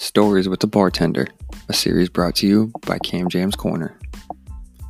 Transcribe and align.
Stories 0.00 0.48
with 0.48 0.60
the 0.60 0.66
Bartender, 0.66 1.28
a 1.68 1.74
series 1.74 2.08
brought 2.08 2.36
to 2.36 2.46
you 2.46 2.72
by 2.86 2.98
Cam 3.00 3.28
Jam's 3.28 3.54
Corner. 3.54 3.98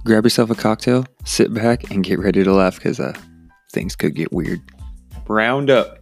Grab 0.05 0.25
yourself 0.25 0.51
a 0.51 0.55
cocktail, 0.55 1.05
sit 1.25 1.53
back, 1.53 1.91
and 1.91 2.05
get 2.05 2.21
ready 2.21 2.45
to 2.45 2.53
laugh 2.53 2.77
because 2.77 3.01
uh, 3.01 3.13
things 3.73 3.97
could 3.97 4.15
get 4.15 4.33
weird. 4.33 4.61
Round 5.27 5.69
up. 5.69 5.99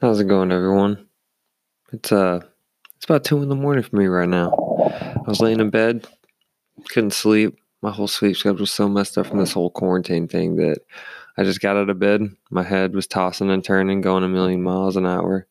How's 0.00 0.20
it 0.20 0.28
going, 0.28 0.52
everyone? 0.52 1.08
It's 1.92 2.12
uh, 2.12 2.42
it's 2.94 3.04
about 3.04 3.24
two 3.24 3.42
in 3.42 3.48
the 3.48 3.56
morning 3.56 3.82
for 3.82 3.96
me 3.96 4.06
right 4.06 4.28
now. 4.28 4.52
I 5.16 5.24
was 5.26 5.40
laying 5.40 5.58
in 5.58 5.70
bed, 5.70 6.06
couldn't 6.90 7.14
sleep. 7.14 7.58
My 7.82 7.90
whole 7.90 8.06
sleep 8.06 8.36
schedule 8.36 8.60
was 8.60 8.70
so 8.70 8.88
messed 8.88 9.18
up 9.18 9.26
from 9.26 9.38
this 9.38 9.52
whole 9.52 9.70
quarantine 9.70 10.28
thing 10.28 10.54
that 10.56 10.82
I 11.40 11.44
just 11.44 11.62
got 11.62 11.78
out 11.78 11.88
of 11.88 11.98
bed. 11.98 12.36
My 12.50 12.62
head 12.62 12.94
was 12.94 13.06
tossing 13.06 13.50
and 13.50 13.64
turning, 13.64 14.02
going 14.02 14.24
a 14.24 14.28
million 14.28 14.62
miles 14.62 14.94
an 14.94 15.06
hour. 15.06 15.46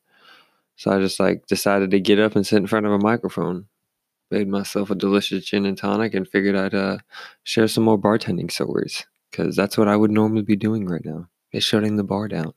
So 0.76 0.92
I 0.92 1.00
just 1.00 1.18
like 1.18 1.48
decided 1.48 1.90
to 1.90 1.98
get 1.98 2.20
up 2.20 2.36
and 2.36 2.46
sit 2.46 2.58
in 2.58 2.68
front 2.68 2.86
of 2.86 2.92
a 2.92 2.98
microphone. 2.98 3.66
Made 4.30 4.46
myself 4.46 4.90
a 4.90 4.94
delicious 4.94 5.44
gin 5.44 5.66
and 5.66 5.76
tonic 5.76 6.14
and 6.14 6.28
figured 6.28 6.54
I'd 6.54 6.76
uh, 6.76 6.98
share 7.42 7.66
some 7.66 7.82
more 7.82 7.98
bartending 7.98 8.52
stories 8.52 9.04
because 9.32 9.56
that's 9.56 9.76
what 9.76 9.88
I 9.88 9.96
would 9.96 10.12
normally 10.12 10.42
be 10.42 10.54
doing 10.54 10.86
right 10.86 11.04
now 11.04 11.26
is 11.50 11.64
shutting 11.64 11.96
the 11.96 12.04
bar 12.04 12.28
down. 12.28 12.54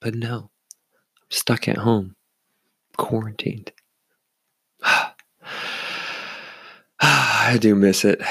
But 0.00 0.14
no, 0.14 0.52
I'm 0.72 1.26
stuck 1.28 1.66
at 1.66 1.78
home, 1.78 2.14
quarantined. 2.96 3.72
I 7.00 7.58
do 7.60 7.74
miss 7.74 8.04
it. 8.04 8.22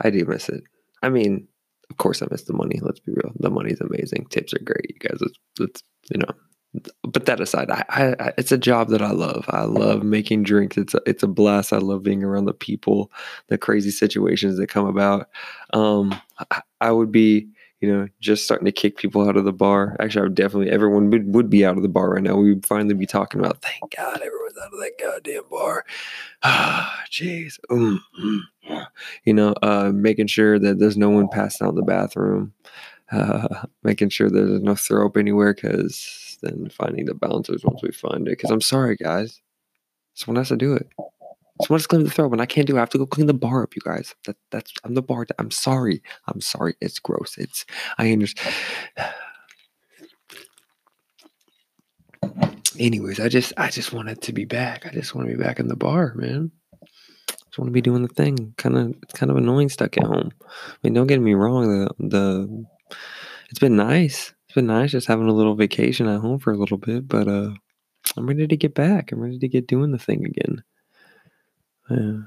I 0.00 0.08
do 0.08 0.24
miss 0.24 0.48
it. 0.48 0.64
I 1.02 1.10
mean, 1.10 1.46
of 1.90 1.96
course, 1.96 2.22
I 2.22 2.26
miss 2.30 2.44
the 2.44 2.52
money. 2.52 2.78
Let's 2.80 3.00
be 3.00 3.12
real. 3.12 3.32
The 3.38 3.50
money's 3.50 3.80
amazing. 3.80 4.26
Tips 4.30 4.54
are 4.54 4.64
great, 4.64 4.90
you 4.94 5.08
guys. 5.08 5.18
It's, 5.20 5.38
it's 5.60 5.82
you 6.10 6.18
know. 6.18 6.34
But 7.02 7.26
that 7.26 7.40
aside, 7.40 7.68
I, 7.68 7.84
I, 7.88 8.32
it's 8.38 8.52
a 8.52 8.58
job 8.58 8.90
that 8.90 9.02
I 9.02 9.10
love. 9.10 9.44
I 9.48 9.64
love 9.64 10.04
making 10.04 10.44
drinks. 10.44 10.78
It's 10.78 10.94
a, 10.94 11.00
it's 11.04 11.24
a 11.24 11.26
blast. 11.26 11.72
I 11.72 11.78
love 11.78 12.04
being 12.04 12.22
around 12.22 12.44
the 12.44 12.54
people, 12.54 13.10
the 13.48 13.58
crazy 13.58 13.90
situations 13.90 14.56
that 14.56 14.68
come 14.68 14.86
about. 14.86 15.28
Um, 15.72 16.14
I, 16.52 16.62
I 16.80 16.92
would 16.92 17.10
be 17.10 17.48
you 17.80 17.90
know, 17.90 18.08
just 18.20 18.44
starting 18.44 18.66
to 18.66 18.72
kick 18.72 18.96
people 18.96 19.26
out 19.26 19.36
of 19.36 19.44
the 19.44 19.52
bar. 19.52 19.96
Actually, 20.00 20.20
I 20.20 20.24
would 20.24 20.34
definitely, 20.34 20.70
everyone 20.70 21.10
would, 21.10 21.34
would 21.34 21.50
be 21.50 21.64
out 21.64 21.76
of 21.76 21.82
the 21.82 21.88
bar 21.88 22.10
right 22.10 22.22
now. 22.22 22.36
We 22.36 22.52
would 22.52 22.66
finally 22.66 22.94
be 22.94 23.06
talking 23.06 23.40
about, 23.40 23.62
thank 23.62 23.96
God 23.96 24.16
everyone's 24.16 24.58
out 24.62 24.72
of 24.72 24.78
that 24.80 24.92
goddamn 25.00 25.42
bar. 25.50 25.84
Ah, 26.42 27.04
jeez. 27.10 27.60
Mm, 27.70 27.98
mm. 28.18 28.86
You 29.24 29.34
know, 29.34 29.54
uh, 29.62 29.92
making 29.94 30.28
sure 30.28 30.58
that 30.58 30.78
there's 30.78 30.96
no 30.96 31.10
one 31.10 31.28
passing 31.28 31.66
out 31.66 31.70
in 31.70 31.76
the 31.76 31.82
bathroom, 31.82 32.54
uh, 33.12 33.66
making 33.82 34.08
sure 34.08 34.30
there's 34.30 34.62
no 34.62 34.74
throw 34.74 35.04
up 35.04 35.18
anywhere, 35.18 35.52
because 35.52 36.38
then 36.40 36.70
finding 36.70 37.04
the 37.04 37.12
bouncers 37.12 37.62
once 37.62 37.82
we 37.82 37.92
find 37.92 38.26
it. 38.26 38.38
Because 38.38 38.50
I'm 38.50 38.62
sorry, 38.62 38.96
guys. 38.96 39.42
Someone 40.14 40.40
has 40.40 40.48
to 40.48 40.56
do 40.56 40.72
it. 40.72 40.88
Someone 41.62 41.80
to 41.80 41.88
clean 41.88 42.04
the 42.04 42.10
throw. 42.10 42.28
When 42.28 42.40
I 42.40 42.46
can't 42.46 42.66
do 42.66 42.74
it, 42.74 42.78
I 42.78 42.80
have 42.80 42.90
to 42.90 42.98
go 42.98 43.06
clean 43.06 43.26
the 43.26 43.34
bar 43.34 43.62
up, 43.62 43.74
you 43.74 43.82
guys. 43.84 44.14
That 44.26 44.36
that's 44.50 44.72
I'm 44.84 44.94
the 44.94 45.02
bar. 45.02 45.26
I'm 45.38 45.50
sorry. 45.50 46.02
I'm 46.26 46.40
sorry. 46.40 46.74
It's 46.80 46.98
gross. 46.98 47.36
It's 47.38 47.64
I 47.98 48.12
understand. 48.12 48.54
Anyways, 52.78 53.20
I 53.20 53.28
just 53.28 53.52
I 53.56 53.68
just 53.68 53.92
wanted 53.92 54.22
to 54.22 54.32
be 54.32 54.44
back. 54.44 54.86
I 54.86 54.90
just 54.90 55.14
want 55.14 55.28
to 55.28 55.36
be 55.36 55.42
back 55.42 55.60
in 55.60 55.68
the 55.68 55.76
bar, 55.76 56.14
man. 56.14 56.50
Just 57.28 57.58
want 57.58 57.68
to 57.68 57.72
be 57.72 57.82
doing 57.82 58.02
the 58.02 58.08
thing. 58.08 58.54
Kind 58.56 58.76
of 58.76 58.94
it's 59.02 59.12
kind 59.14 59.30
of 59.30 59.36
annoying 59.36 59.68
stuck 59.68 59.96
at 59.98 60.04
home. 60.04 60.30
I 60.50 60.76
mean, 60.82 60.94
don't 60.94 61.08
get 61.08 61.20
me 61.20 61.34
wrong. 61.34 61.68
The 61.68 61.90
the 61.98 62.64
it's 63.50 63.58
been 63.58 63.76
nice. 63.76 64.32
It's 64.46 64.54
been 64.54 64.66
nice 64.66 64.92
just 64.92 65.08
having 65.08 65.28
a 65.28 65.32
little 65.32 65.56
vacation 65.56 66.08
at 66.08 66.20
home 66.20 66.38
for 66.38 66.52
a 66.52 66.56
little 66.56 66.78
bit, 66.78 67.06
but 67.06 67.28
uh 67.28 67.50
I'm 68.16 68.26
ready 68.26 68.46
to 68.46 68.56
get 68.56 68.74
back. 68.74 69.12
I'm 69.12 69.20
ready 69.20 69.38
to 69.38 69.48
get 69.48 69.66
doing 69.66 69.92
the 69.92 69.98
thing 69.98 70.24
again. 70.24 70.62
Yeah. 71.90 72.18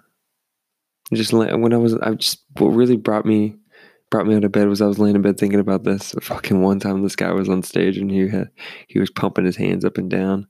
Just 1.13 1.33
when 1.33 1.73
I 1.73 1.77
was, 1.77 1.95
I 1.95 2.13
just 2.13 2.43
what 2.57 2.69
really 2.69 2.97
brought 2.97 3.25
me 3.25 3.55
brought 4.09 4.27
me 4.27 4.35
out 4.35 4.43
of 4.43 4.51
bed 4.51 4.67
was 4.67 4.79
I 4.79 4.85
was 4.85 4.99
laying 4.99 5.15
in 5.15 5.23
bed 5.23 5.39
thinking 5.39 5.59
about 5.59 5.83
this. 5.83 6.13
Fucking 6.21 6.61
one 6.61 6.79
time, 6.79 7.01
this 7.01 7.15
guy 7.15 7.31
was 7.31 7.49
on 7.49 7.63
stage 7.63 7.97
and 7.97 8.11
he 8.11 8.27
had 8.27 8.49
he 8.87 8.99
was 8.99 9.09
pumping 9.09 9.45
his 9.45 9.57
hands 9.57 9.83
up 9.83 9.97
and 9.97 10.09
down, 10.09 10.47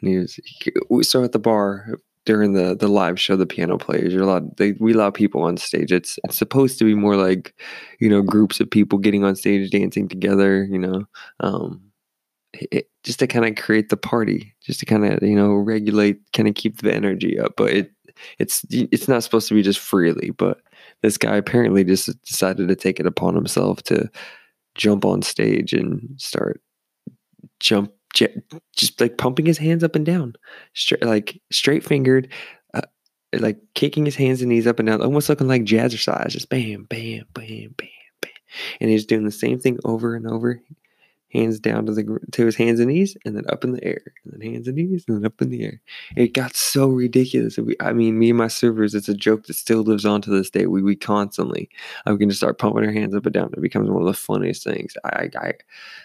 and 0.00 0.08
he 0.08 0.18
was. 0.18 0.38
He, 0.44 0.72
so 1.02 1.24
at 1.24 1.32
the 1.32 1.38
bar 1.38 1.96
during 2.26 2.52
the 2.52 2.76
the 2.76 2.88
live 2.88 3.18
show, 3.18 3.36
the 3.36 3.46
piano 3.46 3.78
players, 3.78 4.12
you're 4.12 4.22
allowed. 4.22 4.56
They 4.58 4.72
we 4.72 4.92
allow 4.92 5.10
people 5.10 5.42
on 5.42 5.56
stage. 5.56 5.92
It's 5.92 6.18
it's 6.24 6.36
supposed 6.36 6.78
to 6.78 6.84
be 6.84 6.94
more 6.94 7.16
like, 7.16 7.54
you 8.00 8.10
know, 8.10 8.20
groups 8.20 8.60
of 8.60 8.70
people 8.70 8.98
getting 8.98 9.24
on 9.24 9.34
stage 9.36 9.70
dancing 9.70 10.08
together. 10.08 10.64
You 10.64 10.78
know, 10.78 11.04
um, 11.40 11.80
it, 12.52 12.90
just 13.02 13.20
to 13.20 13.26
kind 13.26 13.46
of 13.46 13.62
create 13.62 13.88
the 13.88 13.96
party, 13.96 14.54
just 14.62 14.80
to 14.80 14.86
kind 14.86 15.06
of 15.06 15.22
you 15.22 15.36
know 15.36 15.54
regulate, 15.54 16.18
kind 16.34 16.48
of 16.48 16.54
keep 16.54 16.82
the 16.82 16.92
energy 16.92 17.38
up. 17.38 17.54
But 17.56 17.70
it 17.70 17.92
it's 18.38 18.64
it's 18.70 19.08
not 19.08 19.22
supposed 19.22 19.48
to 19.48 19.54
be 19.54 19.62
just 19.62 19.78
freely, 19.78 20.30
but 20.30 20.60
this 21.02 21.18
guy 21.18 21.36
apparently 21.36 21.84
just 21.84 22.06
decided 22.24 22.68
to 22.68 22.76
take 22.76 23.00
it 23.00 23.06
upon 23.06 23.34
himself 23.34 23.82
to 23.84 24.10
jump 24.74 25.04
on 25.04 25.22
stage 25.22 25.72
and 25.72 26.08
start 26.16 26.60
jump 27.60 27.92
just 28.76 29.00
like 29.00 29.18
pumping 29.18 29.46
his 29.46 29.58
hands 29.58 29.84
up 29.84 29.94
and 29.94 30.06
down, 30.06 30.34
straight 30.74 31.04
like 31.04 31.40
straight 31.50 31.84
fingered, 31.84 32.28
uh, 32.74 32.80
like 33.34 33.58
kicking 33.74 34.04
his 34.04 34.16
hands 34.16 34.40
and 34.40 34.48
knees 34.48 34.66
up 34.66 34.78
and 34.78 34.88
down, 34.88 35.02
almost 35.02 35.28
looking 35.28 35.48
like 35.48 35.64
jazzercise, 35.64 36.30
just 36.30 36.48
bam, 36.48 36.84
bam, 36.84 37.24
bam, 37.34 37.74
bam, 37.76 37.90
bam, 38.20 38.30
and 38.80 38.90
he's 38.90 39.04
doing 39.04 39.24
the 39.24 39.30
same 39.30 39.58
thing 39.58 39.78
over 39.84 40.14
and 40.14 40.26
over 40.26 40.62
hands 41.36 41.60
down 41.60 41.86
to 41.86 41.92
the 41.92 42.18
to 42.32 42.46
his 42.46 42.56
hands 42.56 42.80
and 42.80 42.88
knees, 42.88 43.16
and 43.24 43.36
then 43.36 43.44
up 43.48 43.64
in 43.64 43.72
the 43.72 43.84
air, 43.84 44.00
and 44.24 44.32
then 44.32 44.52
hands 44.52 44.66
and 44.66 44.76
knees, 44.76 45.04
and 45.06 45.16
then 45.16 45.26
up 45.26 45.40
in 45.42 45.50
the 45.50 45.64
air. 45.64 45.80
It 46.16 46.32
got 46.32 46.56
so 46.56 46.88
ridiculous. 46.88 47.56
We, 47.58 47.76
I 47.80 47.92
mean, 47.92 48.18
me 48.18 48.30
and 48.30 48.38
my 48.38 48.48
servers, 48.48 48.94
it's 48.94 49.08
a 49.08 49.14
joke 49.14 49.46
that 49.46 49.54
still 49.54 49.82
lives 49.82 50.04
on 50.04 50.22
to 50.22 50.30
this 50.30 50.50
day. 50.50 50.66
We 50.66 50.82
we 50.82 50.96
constantly, 50.96 51.68
I'm 52.06 52.18
to 52.18 52.34
start 52.34 52.58
pumping 52.58 52.84
our 52.84 52.92
hands 52.92 53.14
up 53.14 53.26
and 53.26 53.34
down. 53.34 53.52
It 53.56 53.60
becomes 53.60 53.90
one 53.90 54.02
of 54.02 54.06
the 54.06 54.14
funniest 54.14 54.64
things. 54.64 54.94
I, 55.04 55.30
I, 55.38 55.52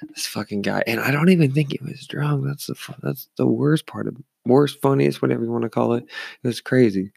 this 0.10 0.28
fucking 0.28 0.62
guy, 0.62 0.84
and 0.88 1.00
I 1.00 1.12
don't 1.12 1.30
even 1.30 1.52
think 1.52 1.72
he 1.72 1.80
was 1.84 2.06
drunk. 2.08 2.46
That's 2.46 2.68
the 2.68 2.76
that's 3.02 3.30
the 3.38 3.48
worst 3.48 3.86
part 3.86 4.08
of 4.08 4.18
worst, 4.46 4.82
funniest, 4.82 5.22
whatever 5.22 5.44
you 5.44 5.52
want 5.52 5.64
to 5.64 5.70
call 5.70 5.94
it. 5.94 6.06
It 6.44 6.48
was 6.48 6.62
crazy. 6.62 7.12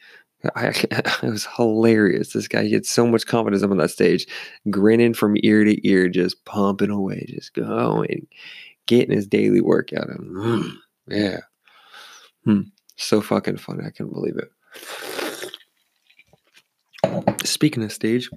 I, 0.55 0.67
it 0.91 1.23
was 1.23 1.47
hilarious. 1.57 2.33
This 2.33 2.49
guy 2.49 2.69
gets 2.69 2.91
so 2.91 3.07
much 3.07 3.27
confidence 3.27 3.63
up 3.63 3.71
on 3.71 3.79
that 3.79 3.91
stage, 3.91 4.27
grinning 4.71 5.15
from 5.15 5.37
ear 5.43 5.65
to 5.65 5.89
ear, 5.89 6.09
just 6.09 6.45
pumping 6.45 6.91
away, 6.91 7.27
just 7.29 7.55
going, 7.55 8.27
getting 8.87 9.15
his 9.15 9.27
daily 9.27 9.61
workout. 9.61 10.09
And 10.09 10.37
mm, 10.37 10.71
yeah, 11.09 11.41
hmm. 12.45 12.61
so 12.97 13.21
fucking 13.21 13.59
funny. 13.59 13.85
I 13.87 13.91
can't 13.91 14.13
believe 14.13 14.37
it. 14.37 14.51
Speaking 17.47 17.85
of 17.85 17.93
stage, 17.93 18.31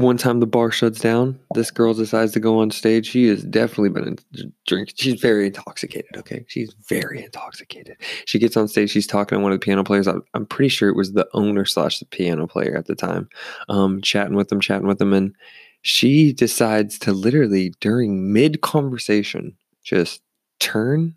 one 0.00 0.16
time 0.16 0.40
the 0.40 0.46
bar 0.46 0.70
shuts 0.70 1.00
down, 1.00 1.38
this 1.54 1.70
girl 1.70 1.94
decides 1.94 2.32
to 2.32 2.40
go 2.40 2.60
on 2.60 2.70
stage. 2.70 3.08
She 3.08 3.26
has 3.28 3.42
definitely 3.44 3.90
been 3.90 4.18
drinking. 4.66 4.94
She's 4.98 5.20
very 5.20 5.46
intoxicated. 5.46 6.16
Okay, 6.16 6.44
she's 6.48 6.74
very 6.88 7.22
intoxicated. 7.22 7.96
She 8.24 8.38
gets 8.38 8.56
on 8.56 8.68
stage. 8.68 8.90
She's 8.90 9.06
talking 9.06 9.38
to 9.38 9.42
one 9.42 9.52
of 9.52 9.60
the 9.60 9.64
piano 9.64 9.84
players. 9.84 10.08
I'm 10.08 10.46
pretty 10.46 10.68
sure 10.68 10.88
it 10.88 10.96
was 10.96 11.12
the 11.12 11.28
owner 11.34 11.64
slash 11.64 11.98
the 11.98 12.06
piano 12.06 12.46
player 12.46 12.76
at 12.76 12.86
the 12.86 12.94
time, 12.94 13.28
um, 13.68 14.00
chatting 14.02 14.34
with 14.34 14.48
them, 14.48 14.60
chatting 14.60 14.86
with 14.86 14.98
them, 14.98 15.12
and 15.12 15.34
she 15.82 16.32
decides 16.32 16.98
to 17.00 17.12
literally 17.12 17.72
during 17.80 18.32
mid 18.32 18.60
conversation 18.60 19.56
just 19.82 20.20
turn 20.58 21.14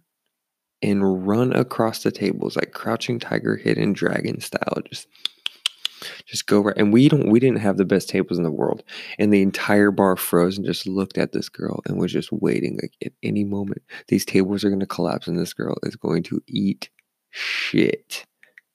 and 0.82 1.28
run 1.28 1.54
across 1.54 2.04
the 2.04 2.12
tables 2.12 2.56
like 2.56 2.74
crouching 2.74 3.20
tiger, 3.20 3.56
hidden 3.56 3.94
dragon 3.94 4.40
style, 4.42 4.82
just 4.90 5.08
just 6.26 6.46
go 6.48 6.62
right. 6.62 6.78
And 6.78 6.94
we 6.94 7.10
don't, 7.10 7.30
we 7.30 7.40
didn't 7.40 7.60
have 7.60 7.78
the 7.78 7.86
best 7.86 8.10
tables 8.10 8.38
in 8.38 8.44
the 8.44 8.52
world. 8.52 8.84
And 9.20 9.34
the 9.34 9.42
entire 9.42 9.92
bar 9.92 10.16
froze 10.16 10.58
and 10.58 10.66
just 10.66 10.88
looked 10.88 11.18
at 11.18 11.32
this 11.32 11.50
girl 11.50 11.82
and 11.86 12.00
was 12.00 12.12
just 12.12 12.32
waiting. 12.32 12.80
Like 12.82 12.94
at 13.06 13.14
any 13.22 13.44
moment, 13.44 13.82
these 14.08 14.26
tables 14.26 14.64
are 14.64 14.70
going 14.70 14.80
to 14.80 14.86
collapse 14.86 15.28
and 15.28 15.38
this 15.38 15.54
girl 15.54 15.78
is 15.84 15.96
going 15.96 16.24
to 16.24 16.42
eat 16.48 16.90
shit. 17.32 18.26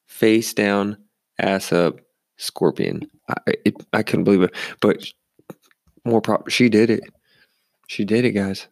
Face 0.06 0.52
down, 0.52 0.96
ass 1.38 1.72
up, 1.72 2.00
scorpion. 2.36 3.08
I, 3.28 3.36
it, 3.64 3.76
I 3.92 4.02
couldn't 4.02 4.24
believe 4.24 4.42
it. 4.42 4.54
But 4.80 5.04
more 6.04 6.20
proper, 6.20 6.50
she 6.50 6.68
did 6.68 6.90
it. 6.90 7.04
She 7.88 8.04
did 8.04 8.24
it, 8.24 8.32
guys. 8.32 8.68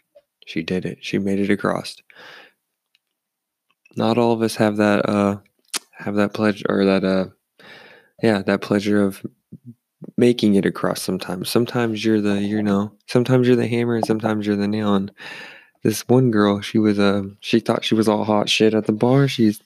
She 0.47 0.63
did 0.63 0.85
it. 0.85 0.99
She 1.01 1.19
made 1.19 1.41
it 1.41 1.51
across. 1.51 1.97
Not 3.97 4.19
all 4.19 4.33
of 4.33 4.43
us 4.43 4.57
have 4.57 4.77
that 4.77 5.09
uh 5.09 5.39
have 5.93 6.15
that 6.17 6.35
pledge 6.35 6.63
or 6.69 6.85
that 6.85 7.03
uh 7.03 7.27
yeah, 8.23 8.43
that 8.43 8.63
pleasure 8.63 9.03
of 9.03 9.25
making 10.17 10.55
it 10.55 10.67
across 10.67 11.03
sometimes. 11.03 11.49
Sometimes 11.49 12.05
you're 12.05 12.21
the, 12.21 12.41
you 12.41 12.63
know, 12.63 12.93
sometimes 13.07 13.47
you're 13.47 13.57
the 13.57 13.67
hammer 13.67 13.97
and 13.97 14.07
sometimes 14.07 14.47
you're 14.47 14.57
the 14.57 14.69
nail. 14.69 14.95
And 14.95 15.13
this 15.83 16.07
one 16.09 16.31
girl, 16.31 16.61
she 16.61 16.79
was, 16.79 16.99
uh, 16.99 17.23
she 17.41 17.61
thought 17.61 17.85
she 17.85 17.95
was 17.95 18.09
all 18.09 18.25
hot 18.25 18.49
shit 18.49 18.75
at 18.75 18.87
the 18.87 18.93
bar. 18.93 19.29
She's, 19.29 19.61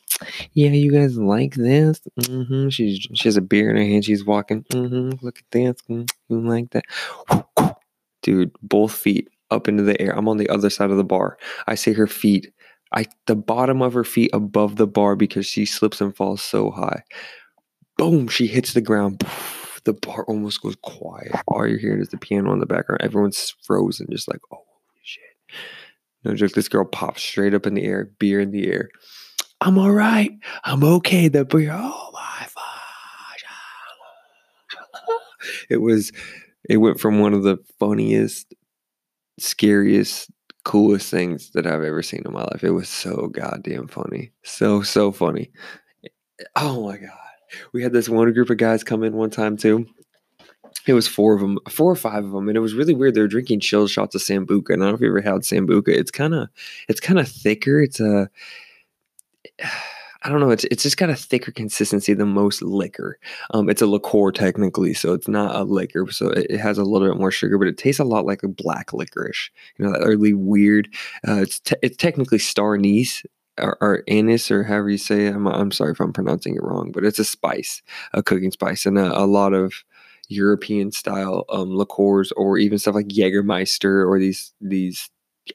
yeah, 0.52 0.70
you 0.70 0.92
guys 0.92 1.16
like 1.16 1.54
this? 1.54 2.00
Mm-hmm. 2.20 2.68
She's, 2.70 2.98
she 3.14 3.28
has 3.28 3.36
a 3.36 3.42
beer 3.42 3.70
in 3.70 3.76
her 3.76 3.84
hand. 3.84 4.04
She's 4.04 4.24
walking. 4.24 4.64
Mm-hmm. 4.64 5.24
Look 5.24 5.38
at 5.38 5.50
this. 5.50 5.76
Mm, 5.88 6.10
you 6.28 6.40
like 6.40 6.70
that? 6.70 7.76
Dude, 8.22 8.52
both 8.62 8.92
feet 8.92 9.28
up 9.50 9.68
into 9.68 9.82
the 9.82 10.00
air. 10.00 10.16
I'm 10.16 10.28
on 10.28 10.36
the 10.36 10.48
other 10.48 10.70
side 10.70 10.90
of 10.90 10.96
the 10.96 11.04
bar. 11.04 11.38
I 11.66 11.74
see 11.74 11.92
her 11.92 12.06
feet, 12.06 12.52
I 12.92 13.06
the 13.26 13.36
bottom 13.36 13.82
of 13.82 13.94
her 13.94 14.04
feet 14.04 14.30
above 14.32 14.76
the 14.76 14.86
bar 14.86 15.16
because 15.16 15.46
she 15.46 15.64
slips 15.64 16.00
and 16.00 16.14
falls 16.14 16.42
so 16.42 16.70
high. 16.70 17.02
Boom! 18.00 18.28
She 18.28 18.46
hits 18.46 18.72
the 18.72 18.80
ground. 18.80 19.22
The 19.84 19.92
bar 19.92 20.24
almost 20.24 20.62
goes 20.62 20.74
quiet. 20.82 21.32
All 21.46 21.66
you're 21.66 21.78
hearing 21.78 22.00
is 22.00 22.08
the 22.08 22.16
piano 22.16 22.50
in 22.54 22.58
the 22.58 22.64
background. 22.64 23.02
Everyone's 23.02 23.54
frozen, 23.62 24.06
just 24.10 24.26
like, 24.26 24.40
oh 24.50 24.64
shit. 25.02 25.22
No 26.24 26.34
joke. 26.34 26.52
This 26.52 26.68
girl 26.68 26.86
pops 26.86 27.22
straight 27.22 27.52
up 27.52 27.66
in 27.66 27.74
the 27.74 27.84
air, 27.84 28.10
beer 28.18 28.40
in 28.40 28.52
the 28.52 28.72
air. 28.72 28.88
I'm 29.60 29.76
all 29.76 29.92
right. 29.92 30.30
I'm 30.64 30.82
okay. 30.82 31.28
The 31.28 31.44
beer. 31.44 31.72
Oh 31.74 32.10
my 32.14 32.40
gosh. 32.40 33.44
Ah. 34.94 35.18
It 35.68 35.82
was. 35.82 36.10
It 36.70 36.78
went 36.78 37.00
from 37.00 37.20
one 37.20 37.34
of 37.34 37.42
the 37.42 37.58
funniest, 37.78 38.54
scariest, 39.38 40.30
coolest 40.64 41.10
things 41.10 41.50
that 41.50 41.66
I've 41.66 41.82
ever 41.82 42.02
seen 42.02 42.22
in 42.24 42.32
my 42.32 42.44
life. 42.44 42.64
It 42.64 42.70
was 42.70 42.88
so 42.88 43.26
goddamn 43.26 43.88
funny. 43.88 44.32
So 44.42 44.80
so 44.80 45.12
funny. 45.12 45.50
Oh 46.56 46.86
my 46.86 46.96
god. 46.96 47.29
We 47.72 47.82
had 47.82 47.92
this 47.92 48.08
one 48.08 48.32
group 48.32 48.50
of 48.50 48.56
guys 48.56 48.84
come 48.84 49.02
in 49.02 49.14
one 49.14 49.30
time 49.30 49.56
too. 49.56 49.86
It 50.86 50.94
was 50.94 51.08
four 51.08 51.34
of 51.34 51.40
them, 51.40 51.58
four 51.68 51.90
or 51.90 51.96
five 51.96 52.24
of 52.24 52.32
them, 52.32 52.48
and 52.48 52.56
it 52.56 52.60
was 52.60 52.74
really 52.74 52.94
weird. 52.94 53.14
They 53.14 53.20
were 53.20 53.28
drinking 53.28 53.60
chilled 53.60 53.90
shots 53.90 54.14
of 54.14 54.22
sambuca. 54.22 54.70
And 54.70 54.82
I 54.82 54.86
don't 54.86 54.92
know 54.92 54.94
if 54.94 55.00
you 55.00 55.08
ever 55.08 55.20
had 55.20 55.42
sambuca. 55.42 55.88
It's 55.88 56.10
kind 56.10 56.34
of, 56.34 56.48
it's 56.88 57.00
kind 57.00 57.18
of 57.18 57.28
thicker. 57.28 57.82
It's 57.82 58.00
a, 58.00 58.30
I 60.22 60.28
don't 60.28 60.40
know. 60.40 60.50
It's 60.50 60.64
it's 60.64 60.82
just 60.82 60.98
got 60.98 61.08
a 61.08 61.16
thicker 61.16 61.50
consistency 61.50 62.12
than 62.12 62.28
most 62.28 62.60
liquor. 62.60 63.18
Um, 63.52 63.70
it's 63.70 63.80
a 63.80 63.86
liqueur 63.86 64.32
technically, 64.32 64.92
so 64.92 65.14
it's 65.14 65.28
not 65.28 65.56
a 65.56 65.64
liquor. 65.64 66.10
So 66.10 66.28
it, 66.28 66.46
it, 66.50 66.60
has 66.60 66.76
a 66.76 66.84
little 66.84 67.08
bit 67.08 67.18
more 67.18 67.30
sugar, 67.30 67.56
but 67.56 67.68
it 67.68 67.78
tastes 67.78 68.00
a 68.00 68.04
lot 68.04 68.26
like 68.26 68.42
a 68.42 68.48
black 68.48 68.92
licorice. 68.92 69.50
You 69.78 69.86
know, 69.86 69.92
that 69.92 70.06
really 70.06 70.34
weird. 70.34 70.88
Uh, 71.26 71.36
it's 71.36 71.60
te- 71.60 71.76
it's 71.82 71.96
technically 71.96 72.38
star 72.38 72.74
anise 72.74 73.22
or, 73.60 73.76
or, 73.80 74.04
anise 74.08 74.50
or 74.50 74.64
however 74.64 74.90
you 74.90 74.98
say 74.98 75.26
it. 75.26 75.34
I'm, 75.34 75.46
I'm 75.46 75.72
sorry 75.72 75.92
if 75.92 76.00
I'm 76.00 76.12
pronouncing 76.12 76.56
it 76.56 76.62
wrong, 76.62 76.92
but 76.92 77.04
it's 77.04 77.18
a 77.18 77.24
spice, 77.24 77.82
a 78.12 78.22
cooking 78.22 78.50
spice, 78.50 78.86
and 78.86 78.98
a, 78.98 79.18
a 79.18 79.26
lot 79.26 79.52
of 79.52 79.72
European 80.28 80.92
style 80.92 81.44
um, 81.50 81.74
liqueurs 81.74 82.32
or 82.32 82.56
even 82.56 82.78
stuff 82.78 82.94
like 82.94 83.08
Jägermeister 83.08 84.06
or 84.06 84.18
these 84.18 84.52
these 84.60 85.10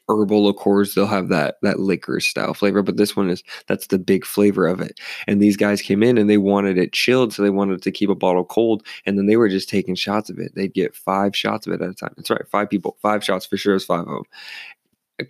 herbal 0.08 0.44
liqueurs 0.44 0.94
they'll 0.94 1.06
have 1.06 1.28
that 1.28 1.56
that 1.62 1.78
liquor 1.80 2.20
style 2.20 2.52
flavor 2.52 2.82
but 2.82 2.98
this 2.98 3.16
one 3.16 3.30
is 3.30 3.42
that's 3.66 3.86
the 3.86 3.98
big 3.98 4.26
flavor 4.26 4.66
of 4.66 4.80
it. 4.80 5.00
And 5.26 5.40
these 5.40 5.56
guys 5.56 5.80
came 5.80 6.02
in 6.02 6.18
and 6.18 6.28
they 6.28 6.36
wanted 6.36 6.76
it 6.76 6.92
chilled 6.92 7.32
so 7.32 7.42
they 7.42 7.50
wanted 7.50 7.80
to 7.82 7.90
keep 7.90 8.10
a 8.10 8.14
bottle 8.14 8.44
cold 8.44 8.86
and 9.06 9.16
then 9.16 9.26
they 9.26 9.36
were 9.36 9.48
just 9.48 9.68
taking 9.68 9.94
shots 9.94 10.28
of 10.28 10.38
it. 10.38 10.54
They'd 10.54 10.74
get 10.74 10.94
five 10.94 11.34
shots 11.34 11.66
of 11.66 11.72
it 11.72 11.80
at 11.80 11.90
a 11.90 11.94
time. 11.94 12.12
That's 12.16 12.30
right 12.30 12.46
five 12.48 12.68
people 12.68 12.98
five 13.00 13.24
shots 13.24 13.46
for 13.46 13.56
sure 13.56 13.76
is 13.76 13.84
five 13.84 14.00
of 14.00 14.06
them 14.06 14.24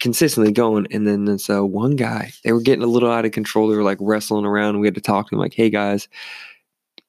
consistently 0.00 0.52
going 0.52 0.86
and 0.90 1.06
then 1.06 1.26
this 1.26 1.48
uh, 1.48 1.64
one 1.64 1.94
guy 1.94 2.32
they 2.42 2.52
were 2.52 2.60
getting 2.60 2.82
a 2.82 2.88
little 2.88 3.10
out 3.10 3.24
of 3.24 3.30
control 3.30 3.68
they 3.68 3.76
were 3.76 3.84
like 3.84 3.98
wrestling 4.00 4.44
around 4.44 4.80
we 4.80 4.86
had 4.86 4.96
to 4.96 5.00
talk 5.00 5.26
to 5.26 5.30
them 5.30 5.40
like 5.40 5.54
hey 5.54 5.70
guys 5.70 6.08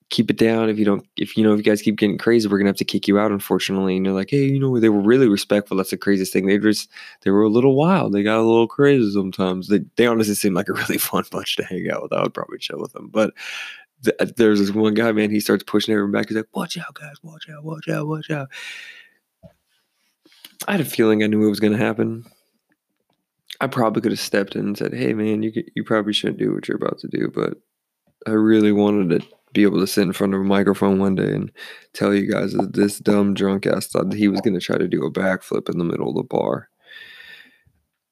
keep 0.10 0.32
it 0.32 0.38
down. 0.38 0.70
If 0.70 0.80
you 0.80 0.86
don't, 0.86 1.06
if 1.18 1.36
you 1.36 1.44
know, 1.44 1.54
if 1.54 1.58
you 1.58 1.64
guys 1.64 1.82
keep 1.82 1.98
getting 1.98 2.18
crazy, 2.18 2.48
we're 2.48 2.58
gonna 2.58 2.70
have 2.70 2.78
to 2.78 2.86
kick 2.86 3.08
you 3.08 3.20
out, 3.20 3.32
unfortunately. 3.32 3.98
And 3.98 4.06
they're 4.06 4.14
like, 4.14 4.30
hey, 4.30 4.46
you 4.46 4.60
know, 4.60 4.80
they 4.80 4.90
were 4.90 5.02
really 5.02 5.28
respectful. 5.28 5.78
That's 5.78 5.90
the 5.90 5.98
craziest 5.98 6.34
thing. 6.34 6.48
They 6.48 6.58
just, 6.58 6.90
they 7.22 7.32
were 7.32 7.44
a 7.44 7.50
little 7.50 7.76
wild. 7.76 8.14
They 8.14 8.24
got 8.24 8.40
a 8.40 8.42
little 8.42 8.68
crazy 8.68 9.12
sometimes. 9.12 9.68
They, 9.68 9.82
they 9.96 10.08
honestly 10.08 10.36
seem 10.36 10.54
like 10.54 10.70
a 10.70 10.74
really 10.74 10.98
fun 10.98 11.26
bunch 11.32 11.56
to 11.58 11.66
hang 11.66 11.90
out 11.92 12.04
with. 12.04 12.14
I 12.14 12.22
would 12.24 12.34
probably 12.34 12.60
chill 12.60 12.80
with 12.80 12.94
them, 12.94 13.10
but. 13.10 13.34
Th- 14.04 14.16
there's 14.36 14.60
this 14.60 14.70
one 14.70 14.94
guy, 14.94 15.12
man. 15.12 15.32
He 15.32 15.40
starts 15.40 15.64
pushing 15.64 15.92
everyone 15.92 16.12
back. 16.12 16.28
He's 16.28 16.38
like, 16.38 16.46
"Watch 16.54 16.78
out, 16.78 16.94
guys! 16.94 17.16
Watch 17.24 17.50
out! 17.50 17.64
Watch 17.64 17.90
out! 17.90 18.06
Watch 18.06 18.30
out!" 18.30 18.48
I 20.68 20.74
had 20.74 20.82
a 20.82 20.86
feeling 20.86 21.24
I 21.24 21.26
knew 21.26 21.44
it 21.44 21.50
was 21.50 21.60
going 21.60 21.74
to 21.74 21.80
happen. 21.80 22.24
I 23.60 23.68
probably 23.68 24.02
could 24.02 24.12
have 24.12 24.20
stepped 24.20 24.56
in 24.56 24.68
and 24.68 24.78
said, 24.78 24.94
"Hey, 24.94 25.14
man, 25.14 25.44
you 25.44 25.52
you 25.76 25.84
probably 25.84 26.14
shouldn't 26.14 26.40
do 26.40 26.54
what 26.54 26.68
you're 26.68 26.78
about 26.78 27.00
to 27.00 27.08
do," 27.08 27.32
but 27.34 27.56
I 28.28 28.32
really 28.32 28.72
wanted 28.72 29.22
to 29.22 29.28
be 29.54 29.64
able 29.64 29.80
to 29.80 29.88
sit 29.88 30.04
in 30.04 30.14
front 30.14 30.34
of 30.34 30.42
a 30.42 30.44
microphone 30.44 31.00
one 31.00 31.16
day 31.16 31.34
and 31.34 31.52
tell 31.94 32.14
you 32.14 32.30
guys 32.32 32.54
that 32.54 32.74
this 32.74 33.00
dumb 33.00 33.34
drunk 33.34 33.66
ass 33.66 33.88
thought 33.88 34.10
that 34.10 34.18
he 34.18 34.28
was 34.28 34.42
going 34.42 34.54
to 34.54 34.60
try 34.60 34.78
to 34.78 34.88
do 34.88 35.04
a 35.04 35.12
backflip 35.12 35.70
in 35.70 35.78
the 35.78 35.86
middle 35.86 36.10
of 36.10 36.16
the 36.16 36.24
bar. 36.24 36.70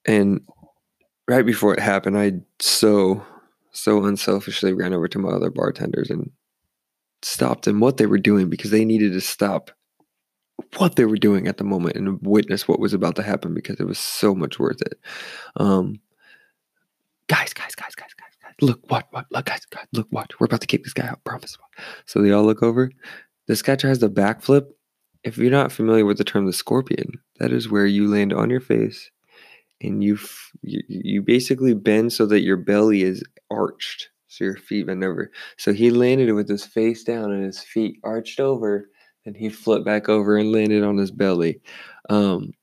And 0.05 0.41
right 1.27 1.45
before 1.45 1.73
it 1.73 1.79
happened, 1.79 2.17
I 2.17 2.33
so, 2.59 3.23
so 3.71 4.05
unselfishly 4.05 4.73
ran 4.73 4.93
over 4.93 5.07
to 5.07 5.19
my 5.19 5.29
other 5.29 5.49
bartenders 5.49 6.09
and 6.09 6.31
stopped 7.21 7.65
them 7.65 7.79
what 7.79 7.97
they 7.97 8.05
were 8.05 8.17
doing 8.17 8.49
because 8.49 8.71
they 8.71 8.85
needed 8.85 9.13
to 9.13 9.21
stop 9.21 9.71
what 10.77 10.95
they 10.95 11.05
were 11.05 11.17
doing 11.17 11.47
at 11.47 11.57
the 11.57 11.63
moment 11.63 11.95
and 11.95 12.19
witness 12.21 12.67
what 12.67 12.79
was 12.79 12.93
about 12.93 13.15
to 13.15 13.23
happen 13.23 13.53
because 13.53 13.79
it 13.79 13.87
was 13.87 13.99
so 13.99 14.33
much 14.33 14.59
worth 14.59 14.81
it. 14.81 14.99
Um, 15.57 15.99
guys, 17.27 17.53
guys, 17.53 17.75
guys, 17.75 17.95
guys, 17.95 18.13
guys 18.17 18.25
look, 18.61 18.79
what, 18.89 19.07
what, 19.11 19.25
look, 19.31 19.45
guys, 19.45 19.65
guys, 19.65 19.85
look, 19.93 20.07
watch. 20.11 20.31
We're 20.39 20.45
about 20.45 20.61
to 20.61 20.67
kick 20.67 20.83
this 20.83 20.93
guy 20.93 21.07
out, 21.07 21.23
promise. 21.23 21.57
So 22.05 22.21
they 22.21 22.31
all 22.31 22.43
look 22.43 22.63
over. 22.63 22.91
This 23.47 23.61
guy 23.61 23.75
tries 23.75 23.99
to 23.99 24.09
backflip. 24.09 24.67
If 25.23 25.37
you're 25.37 25.51
not 25.51 25.71
familiar 25.71 26.05
with 26.05 26.17
the 26.17 26.23
term 26.23 26.45
the 26.45 26.53
scorpion, 26.53 27.13
that 27.39 27.51
is 27.51 27.69
where 27.69 27.85
you 27.85 28.07
land 28.07 28.33
on 28.33 28.49
your 28.49 28.59
face 28.59 29.09
and 29.81 30.03
you 30.03 30.17
you, 30.61 30.81
you 30.87 31.21
basically 31.21 31.73
bend 31.73 32.13
so 32.13 32.25
that 32.27 32.41
your 32.41 32.57
belly 32.57 33.01
is 33.01 33.23
arched, 33.51 34.09
so 34.27 34.43
your 34.43 34.55
feet 34.55 34.87
bend 34.87 35.03
over. 35.03 35.31
So 35.57 35.73
he 35.73 35.89
landed 35.89 36.31
with 36.33 36.47
his 36.47 36.63
face 36.63 37.03
down 37.03 37.31
and 37.31 37.43
his 37.43 37.59
feet 37.59 37.99
arched 38.03 38.39
over, 38.39 38.89
and 39.25 39.35
he 39.35 39.49
flipped 39.49 39.85
back 39.85 40.09
over 40.09 40.37
and 40.37 40.51
landed 40.51 40.83
on 40.83 40.97
his 40.97 41.11
belly. 41.11 41.61
Um, 42.09 42.53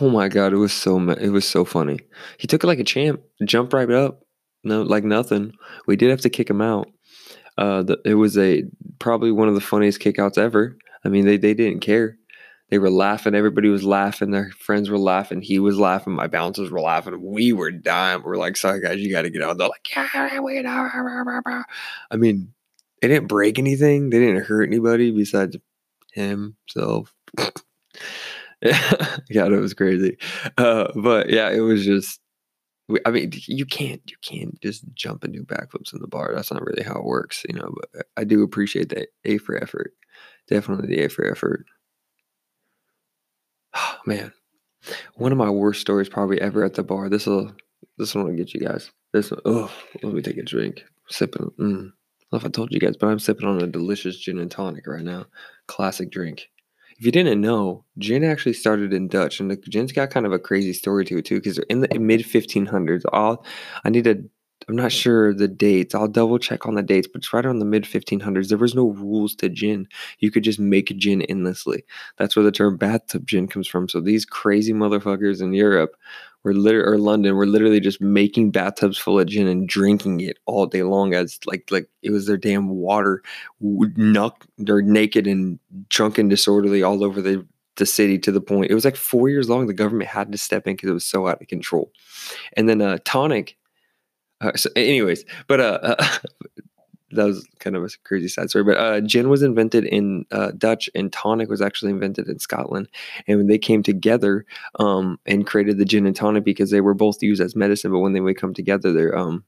oh 0.00 0.10
my 0.10 0.28
god, 0.28 0.52
it 0.52 0.56
was 0.56 0.72
so 0.72 0.98
it 1.10 1.30
was 1.30 1.46
so 1.46 1.64
funny. 1.64 1.98
He 2.38 2.46
took 2.46 2.64
it 2.64 2.66
like 2.66 2.78
a 2.78 2.84
champ, 2.84 3.20
jumped 3.44 3.72
right 3.72 3.90
up, 3.90 4.22
no 4.64 4.82
like 4.82 5.04
nothing. 5.04 5.52
We 5.86 5.96
did 5.96 6.10
have 6.10 6.20
to 6.22 6.30
kick 6.30 6.48
him 6.48 6.62
out. 6.62 6.90
Uh, 7.58 7.82
the, 7.82 7.98
it 8.04 8.14
was 8.14 8.36
a 8.36 8.64
probably 8.98 9.32
one 9.32 9.48
of 9.48 9.54
the 9.54 9.60
funniest 9.60 10.00
kickouts 10.00 10.38
ever. 10.38 10.76
I 11.04 11.08
mean, 11.08 11.24
they 11.26 11.36
they 11.36 11.54
didn't 11.54 11.80
care. 11.80 12.16
They 12.68 12.78
were 12.78 12.90
laughing. 12.90 13.36
Everybody 13.36 13.68
was 13.68 13.84
laughing. 13.84 14.32
Their 14.32 14.50
friends 14.58 14.90
were 14.90 14.98
laughing. 14.98 15.40
He 15.40 15.60
was 15.60 15.78
laughing. 15.78 16.14
My 16.14 16.26
bouncers 16.26 16.68
were 16.68 16.80
laughing. 16.80 17.22
We 17.22 17.52
were 17.52 17.70
dying. 17.70 18.22
We're 18.24 18.36
like, 18.36 18.56
sorry 18.56 18.80
guys, 18.80 18.98
you 18.98 19.12
got 19.12 19.22
to 19.22 19.30
get 19.30 19.42
out. 19.42 19.56
They're 19.56 19.68
like, 19.68 19.88
yeah, 19.94 20.40
we 20.40 20.56
I 22.10 22.16
mean, 22.16 22.52
they 23.00 23.08
didn't 23.08 23.28
break 23.28 23.58
anything. 23.58 24.10
They 24.10 24.18
didn't 24.18 24.44
hurt 24.44 24.64
anybody 24.64 25.10
besides 25.10 25.56
himself. 26.12 27.14
yeah, 28.62 29.46
it 29.46 29.60
was 29.60 29.74
crazy. 29.74 30.18
Uh, 30.56 30.88
but 30.94 31.30
yeah, 31.30 31.50
it 31.50 31.60
was 31.60 31.84
just. 31.84 32.20
I 33.04 33.10
mean, 33.10 33.32
you 33.34 33.66
can't 33.66 34.00
you 34.08 34.16
can't 34.22 34.60
just 34.62 34.84
jump 34.94 35.24
and 35.24 35.32
do 35.32 35.42
backflips 35.42 35.92
in 35.92 36.00
the 36.00 36.06
bar. 36.06 36.32
That's 36.34 36.52
not 36.52 36.64
really 36.64 36.84
how 36.84 36.94
it 36.94 37.04
works, 37.04 37.44
you 37.48 37.54
know. 37.56 37.74
But 37.92 38.06
I 38.16 38.22
do 38.22 38.42
appreciate 38.44 38.90
that 38.90 39.08
A 39.24 39.38
for 39.38 39.60
effort. 39.60 39.92
Definitely 40.46 40.86
the 40.86 41.02
A 41.04 41.08
for 41.08 41.28
effort. 41.30 41.66
Oh, 43.78 43.96
man, 44.06 44.32
one 45.16 45.32
of 45.32 45.38
my 45.38 45.50
worst 45.50 45.82
stories 45.82 46.08
probably 46.08 46.40
ever 46.40 46.64
at 46.64 46.74
the 46.74 46.82
bar. 46.82 47.10
This 47.10 47.26
will 47.26 47.52
this 47.98 48.14
one 48.14 48.24
will 48.24 48.34
get 48.36 48.54
you 48.54 48.60
guys. 48.60 48.90
This 49.12 49.30
one, 49.30 49.40
oh, 49.44 49.70
let 50.02 50.14
me 50.14 50.22
take 50.22 50.38
a 50.38 50.42
drink. 50.42 50.82
Sipping. 51.08 51.50
Mm. 51.58 51.92
I 52.32 52.36
don't 52.36 52.42
know 52.42 52.46
if 52.46 52.50
I 52.50 52.52
told 52.52 52.72
you 52.72 52.80
guys, 52.80 52.96
but 52.96 53.08
I'm 53.08 53.18
sipping 53.18 53.46
on 53.46 53.62
a 53.62 53.66
delicious 53.66 54.18
gin 54.18 54.38
and 54.38 54.50
tonic 54.50 54.86
right 54.86 55.04
now. 55.04 55.26
Classic 55.66 56.10
drink 56.10 56.48
if 56.98 57.04
you 57.04 57.12
didn't 57.12 57.40
know, 57.40 57.84
gin 57.98 58.24
actually 58.24 58.54
started 58.54 58.92
in 58.92 59.08
Dutch, 59.08 59.38
and 59.38 59.50
the 59.50 59.56
gin's 59.56 59.92
got 59.92 60.10
kind 60.10 60.24
of 60.24 60.32
a 60.32 60.38
crazy 60.38 60.72
story 60.72 61.04
to 61.06 61.18
it 61.18 61.26
too. 61.26 61.36
Because 61.36 61.58
in 61.70 61.80
the 61.80 61.98
mid 61.98 62.20
1500s, 62.20 63.02
all 63.12 63.44
I 63.84 63.90
need 63.90 64.04
to. 64.04 64.28
I'm 64.68 64.74
not 64.74 64.90
sure 64.90 65.34
the 65.34 65.46
dates. 65.46 65.94
I'll 65.94 66.08
double 66.08 66.38
check 66.38 66.66
on 66.66 66.74
the 66.74 66.82
dates, 66.82 67.06
but 67.06 67.18
it's 67.18 67.32
right 67.32 67.44
around 67.44 67.58
the 67.58 67.66
mid 67.66 67.84
1500s. 67.84 68.48
There 68.48 68.58
was 68.58 68.74
no 68.74 68.88
rules 68.88 69.36
to 69.36 69.50
gin. 69.50 69.86
You 70.18 70.30
could 70.30 70.42
just 70.42 70.58
make 70.58 70.96
gin 70.96 71.22
endlessly. 71.22 71.84
That's 72.16 72.34
where 72.34 72.44
the 72.44 72.50
term 72.50 72.78
bathtub 72.78 73.26
gin 73.26 73.46
comes 73.46 73.68
from. 73.68 73.88
So 73.88 74.00
these 74.00 74.24
crazy 74.24 74.72
motherfuckers 74.72 75.42
in 75.42 75.52
Europe 75.52 75.94
we're 76.46 76.52
literally 76.52 76.88
or 76.88 76.96
London, 76.96 77.34
we're 77.34 77.44
literally 77.44 77.80
just 77.80 78.00
making 78.00 78.52
bathtubs 78.52 78.96
full 78.96 79.18
of 79.18 79.26
gin 79.26 79.48
and 79.48 79.68
drinking 79.68 80.20
it 80.20 80.38
all 80.46 80.64
day 80.64 80.84
long 80.84 81.12
as 81.12 81.40
like 81.44 81.68
like 81.72 81.88
it 82.02 82.10
was 82.12 82.26
their 82.26 82.36
damn 82.36 82.68
water. 82.68 83.20
Nuck, 83.60 84.46
they're 84.56 84.80
naked 84.80 85.26
and 85.26 85.58
drunk 85.88 86.18
and 86.18 86.30
disorderly 86.30 86.84
all 86.84 87.02
over 87.02 87.20
the 87.20 87.44
the 87.78 87.84
city 87.84 88.16
to 88.16 88.30
the 88.30 88.40
point 88.40 88.70
it 88.70 88.74
was 88.74 88.84
like 88.84 88.94
four 88.94 89.28
years 89.28 89.50
long. 89.50 89.66
The 89.66 89.74
government 89.74 90.08
had 90.08 90.30
to 90.30 90.38
step 90.38 90.68
in 90.68 90.76
because 90.76 90.88
it 90.88 90.92
was 90.92 91.04
so 91.04 91.26
out 91.26 91.42
of 91.42 91.48
control. 91.48 91.90
And 92.56 92.68
then 92.68 92.80
uh, 92.80 92.98
tonic. 93.04 93.56
Uh, 94.40 94.52
so, 94.54 94.70
anyways, 94.76 95.24
but 95.48 95.58
uh, 95.58 95.80
uh 95.82 96.18
that 97.12 97.24
was 97.24 97.46
kind 97.60 97.76
of 97.76 97.84
a 97.84 97.88
crazy 98.04 98.28
side 98.28 98.50
story. 98.50 98.64
But 98.64 98.76
uh, 98.78 99.00
gin 99.00 99.28
was 99.28 99.42
invented 99.42 99.84
in 99.84 100.26
uh, 100.30 100.52
Dutch, 100.56 100.90
and 100.94 101.12
tonic 101.12 101.48
was 101.48 101.62
actually 101.62 101.92
invented 101.92 102.28
in 102.28 102.38
Scotland. 102.38 102.88
And 103.26 103.38
when 103.38 103.46
they 103.46 103.58
came 103.58 103.82
together 103.82 104.44
um, 104.78 105.18
and 105.26 105.46
created 105.46 105.78
the 105.78 105.84
gin 105.84 106.06
and 106.06 106.16
tonic, 106.16 106.44
because 106.44 106.70
they 106.70 106.80
were 106.80 106.94
both 106.94 107.22
used 107.22 107.40
as 107.40 107.56
medicine, 107.56 107.92
but 107.92 108.00
when 108.00 108.12
they 108.12 108.20
would 108.20 108.38
come 108.38 108.54
together, 108.54 108.92
they're 108.92 109.16
um, 109.16 109.44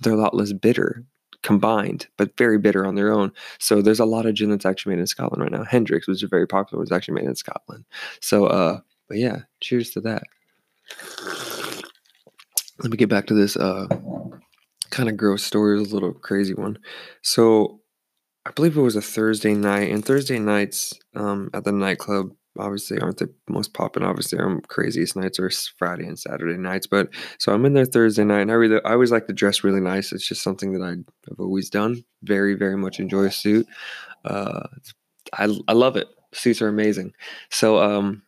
they're 0.00 0.14
a 0.14 0.16
lot 0.16 0.34
less 0.34 0.52
bitter 0.52 1.04
combined, 1.42 2.08
but 2.16 2.36
very 2.38 2.58
bitter 2.58 2.86
on 2.86 2.94
their 2.94 3.12
own. 3.12 3.30
So 3.58 3.82
there's 3.82 4.00
a 4.00 4.06
lot 4.06 4.24
of 4.24 4.34
gin 4.34 4.50
that's 4.50 4.64
actually 4.64 4.94
made 4.94 5.00
in 5.00 5.06
Scotland 5.06 5.42
right 5.42 5.52
now. 5.52 5.64
Hendrick's, 5.64 6.08
which 6.08 6.22
is 6.22 6.30
very 6.30 6.46
popular, 6.46 6.80
was 6.80 6.90
actually 6.90 7.14
made 7.14 7.26
in 7.26 7.36
Scotland. 7.36 7.84
So, 8.20 8.46
uh, 8.46 8.80
but 9.08 9.18
yeah, 9.18 9.40
cheers 9.60 9.90
to 9.90 10.00
that. 10.00 10.22
Let 12.80 12.90
me 12.90 12.96
get 12.96 13.10
back 13.10 13.26
to 13.26 13.34
this 13.34 13.56
uh, 13.56 13.86
kind 14.94 15.08
of 15.08 15.16
gross 15.16 15.42
story, 15.42 15.78
a 15.78 15.82
little 15.82 16.12
crazy 16.12 16.54
one. 16.54 16.78
So 17.22 17.80
I 18.46 18.50
believe 18.52 18.76
it 18.76 18.80
was 18.80 18.96
a 18.96 19.02
Thursday 19.02 19.54
night, 19.54 19.90
and 19.90 20.04
Thursday 20.04 20.38
nights 20.38 20.92
um, 21.16 21.50
at 21.52 21.64
the 21.64 21.72
nightclub 21.72 22.30
obviously 22.56 23.00
aren't 23.00 23.16
the 23.16 23.32
most 23.48 23.74
popping. 23.74 24.04
Obviously, 24.04 24.38
our 24.38 24.60
craziest 24.68 25.16
nights 25.16 25.40
are 25.40 25.50
Friday 25.78 26.06
and 26.06 26.18
Saturday 26.18 26.56
nights. 26.56 26.86
But 26.86 27.08
so 27.38 27.52
I'm 27.52 27.64
in 27.64 27.74
there 27.74 27.84
Thursday 27.84 28.24
night, 28.24 28.42
and 28.42 28.50
I 28.50 28.54
really, 28.54 28.80
I 28.84 28.92
always 28.92 29.10
like 29.10 29.26
to 29.26 29.32
dress 29.32 29.64
really 29.64 29.80
nice. 29.80 30.12
It's 30.12 30.28
just 30.28 30.42
something 30.42 30.72
that 30.74 30.82
I've 30.82 31.40
always 31.40 31.70
done. 31.70 32.04
Very, 32.22 32.54
very 32.54 32.76
much 32.76 33.00
enjoy 33.00 33.24
a 33.24 33.32
suit. 33.32 33.66
Uh, 34.24 34.68
I, 35.32 35.48
I 35.66 35.72
love 35.72 35.96
it. 35.96 36.06
Suits 36.32 36.62
are 36.62 36.68
amazing. 36.68 37.12
So 37.50 37.78
um, 37.78 38.22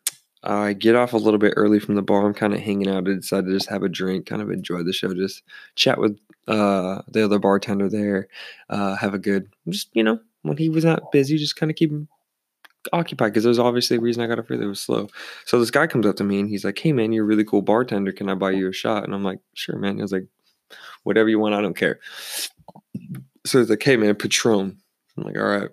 I 0.47 0.75
get 0.75 0.95
off 0.95 1.13
a 1.13 1.19
little 1.19 1.39
bit 1.39 1.55
early 1.57 1.81
from 1.81 1.97
the 1.97 2.03
bar. 2.03 2.25
I'm 2.25 2.35
kind 2.35 2.55
of 2.55 2.61
hanging 2.61 2.89
out. 2.89 3.09
I 3.09 3.15
decided 3.15 3.47
to 3.47 3.53
just 3.53 3.69
have 3.69 3.83
a 3.83 3.89
drink, 3.89 4.27
kind 4.27 4.41
of 4.41 4.51
enjoy 4.51 4.83
the 4.85 4.93
show, 4.93 5.13
just 5.13 5.43
chat 5.75 5.99
with 5.99 6.19
uh, 6.47 7.03
the 7.09 7.25
other 7.25 7.41
bartender 7.41 7.89
there, 7.89 8.29
uh, 8.71 8.95
have 8.95 9.13
a 9.13 9.19
good, 9.19 9.49
just 9.69 9.89
you 9.93 10.05
know, 10.05 10.21
when 10.43 10.57
he 10.57 10.69
was 10.69 10.85
not 10.85 11.11
busy, 11.11 11.37
just 11.37 11.57
kind 11.57 11.71
of 11.71 11.77
keep 11.77 11.91
him 11.91 12.09
occupied 12.93 13.33
because 13.33 13.43
there's 13.43 13.59
obviously 13.59 13.97
a 13.97 14.01
reason 14.01 14.23
I 14.23 14.29
got 14.29 14.39
off 14.39 14.49
really 14.49 14.67
was 14.67 14.81
slow. 14.81 15.09
So 15.45 15.59
this 15.59 15.73
guy 15.73 15.89
comes 15.89 16.07
up 16.07 16.17
to 16.17 16.25
me 16.25 16.39
and 16.39 16.49
he's 16.49 16.65
like, 16.65 16.79
"Hey 16.79 16.93
man, 16.93 17.13
you're 17.13 17.25
a 17.25 17.27
really 17.27 17.45
cool 17.45 17.63
bartender. 17.63 18.13
Can 18.13 18.29
I 18.29 18.35
buy 18.35 18.53
you 18.53 18.69
a 18.69 18.73
shot?" 18.73 19.05
And 19.05 19.15
I'm 19.15 19.25
like, 19.25 19.41
"Sure, 19.55 19.77
man." 19.77 19.97
He 19.97 20.03
was 20.03 20.13
like, 20.13 20.27
"Whatever 21.03 21.29
you 21.29 21.41
want, 21.41 21.55
I 21.55 21.61
don't 21.61 21.77
care." 21.77 21.99
So 23.45 23.59
he's 23.59 23.71
like, 23.71 23.83
"Hey 23.83 23.97
man, 23.97 24.15
Patron." 24.15 24.79
I'm 25.17 25.25
like, 25.25 25.37
"All 25.37 25.45
right." 25.45 25.71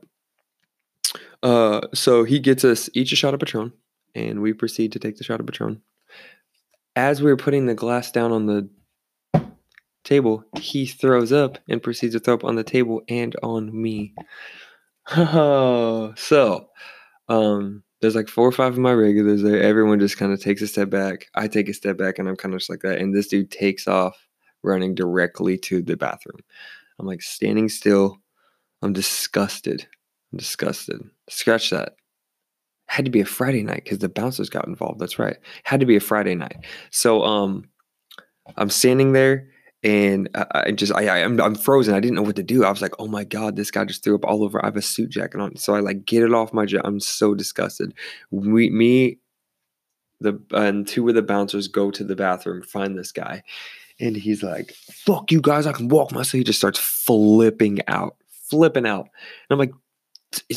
Uh, 1.43 1.81
so 1.93 2.23
he 2.23 2.39
gets 2.39 2.63
us 2.63 2.89
each 2.93 3.11
a 3.11 3.15
shot 3.15 3.33
of 3.33 3.39
Patron, 3.39 3.73
and 4.15 4.41
we 4.41 4.53
proceed 4.53 4.91
to 4.93 4.99
take 4.99 5.17
the 5.17 5.23
shot 5.23 5.39
of 5.39 5.45
Patron. 5.45 5.81
As 6.95 7.21
we 7.21 7.31
were 7.31 7.37
putting 7.37 7.65
the 7.65 7.73
glass 7.73 8.11
down 8.11 8.31
on 8.31 8.45
the 8.45 8.69
table, 10.03 10.43
he 10.59 10.85
throws 10.85 11.31
up 11.31 11.57
and 11.67 11.81
proceeds 11.81 12.13
to 12.13 12.19
throw 12.19 12.35
up 12.35 12.43
on 12.43 12.55
the 12.55 12.63
table 12.63 13.01
and 13.07 13.35
on 13.41 13.69
me. 13.81 14.13
so 15.15 16.69
um, 17.29 17.83
there's 18.01 18.15
like 18.15 18.27
four 18.27 18.47
or 18.47 18.51
five 18.51 18.73
of 18.73 18.79
my 18.79 18.93
regulars 18.93 19.41
there. 19.41 19.61
Everyone 19.61 19.99
just 19.99 20.17
kind 20.17 20.31
of 20.31 20.41
takes 20.41 20.61
a 20.61 20.67
step 20.67 20.89
back. 20.89 21.27
I 21.35 21.47
take 21.47 21.69
a 21.69 21.73
step 21.73 21.97
back 21.97 22.19
and 22.19 22.27
I'm 22.27 22.35
kind 22.35 22.53
of 22.53 22.59
just 22.59 22.69
like 22.69 22.81
that. 22.81 22.99
And 22.99 23.15
this 23.15 23.27
dude 23.27 23.49
takes 23.49 23.87
off 23.87 24.27
running 24.61 24.93
directly 24.95 25.57
to 25.57 25.81
the 25.81 25.97
bathroom. 25.97 26.39
I'm 26.99 27.07
like 27.07 27.21
standing 27.21 27.69
still. 27.69 28.17
I'm 28.81 28.93
disgusted. 28.93 29.87
I'm 30.31 30.37
disgusted. 30.37 31.01
Scratch 31.29 31.69
that. 31.69 31.95
Had 32.87 33.05
to 33.05 33.11
be 33.11 33.21
a 33.21 33.25
Friday 33.25 33.63
night 33.63 33.83
because 33.83 33.99
the 33.99 34.09
bouncers 34.09 34.49
got 34.49 34.67
involved. 34.67 34.99
That's 34.99 35.17
right. 35.17 35.37
Had 35.63 35.79
to 35.79 35.85
be 35.85 35.95
a 35.95 36.01
Friday 36.01 36.35
night. 36.35 36.57
So 36.91 37.23
um 37.23 37.69
I'm 38.57 38.69
standing 38.69 39.13
there 39.13 39.47
and 39.83 40.29
I, 40.51 40.71
just 40.71 40.93
I, 40.93 41.07
I 41.07 41.17
am 41.19 41.33
I'm, 41.33 41.41
I'm 41.41 41.55
frozen. 41.55 41.93
I 41.93 41.99
didn't 41.99 42.15
know 42.15 42.21
what 42.21 42.37
to 42.37 42.43
do. 42.43 42.63
I 42.63 42.69
was 42.69 42.81
like, 42.81 42.93
oh 42.99 43.07
my 43.07 43.23
god, 43.23 43.55
this 43.55 43.69
guy 43.69 43.83
just 43.83 44.03
threw 44.03 44.15
up 44.15 44.25
all 44.25 44.43
over. 44.43 44.63
I 44.63 44.67
have 44.67 44.77
a 44.77 44.81
suit 44.81 45.09
jacket 45.09 45.41
on, 45.41 45.57
so 45.57 45.75
I 45.75 45.81
like 45.81 46.05
get 46.05 46.23
it 46.23 46.33
off 46.33 46.53
my 46.53 46.65
jacket. 46.65 46.87
I'm 46.87 47.01
so 47.01 47.35
disgusted. 47.35 47.93
We 48.31 48.69
me, 48.69 49.19
the 50.21 50.41
and 50.51 50.87
two 50.87 51.07
of 51.09 51.15
the 51.15 51.21
bouncers 51.21 51.67
go 51.67 51.91
to 51.91 52.03
the 52.03 52.15
bathroom, 52.15 52.63
find 52.63 52.97
this 52.97 53.11
guy, 53.11 53.43
and 53.99 54.15
he's 54.15 54.41
like, 54.41 54.73
"Fuck 55.05 55.31
you 55.31 55.41
guys, 55.41 55.67
I 55.67 55.73
can 55.73 55.89
walk 55.89 56.13
myself." 56.13 56.31
He 56.31 56.43
just 56.45 56.59
starts 56.59 56.79
flipping 56.79 57.79
out, 57.87 58.15
flipping 58.29 58.85
out, 58.85 59.09
and 59.49 59.51
I'm 59.51 59.59
like, 59.59 59.73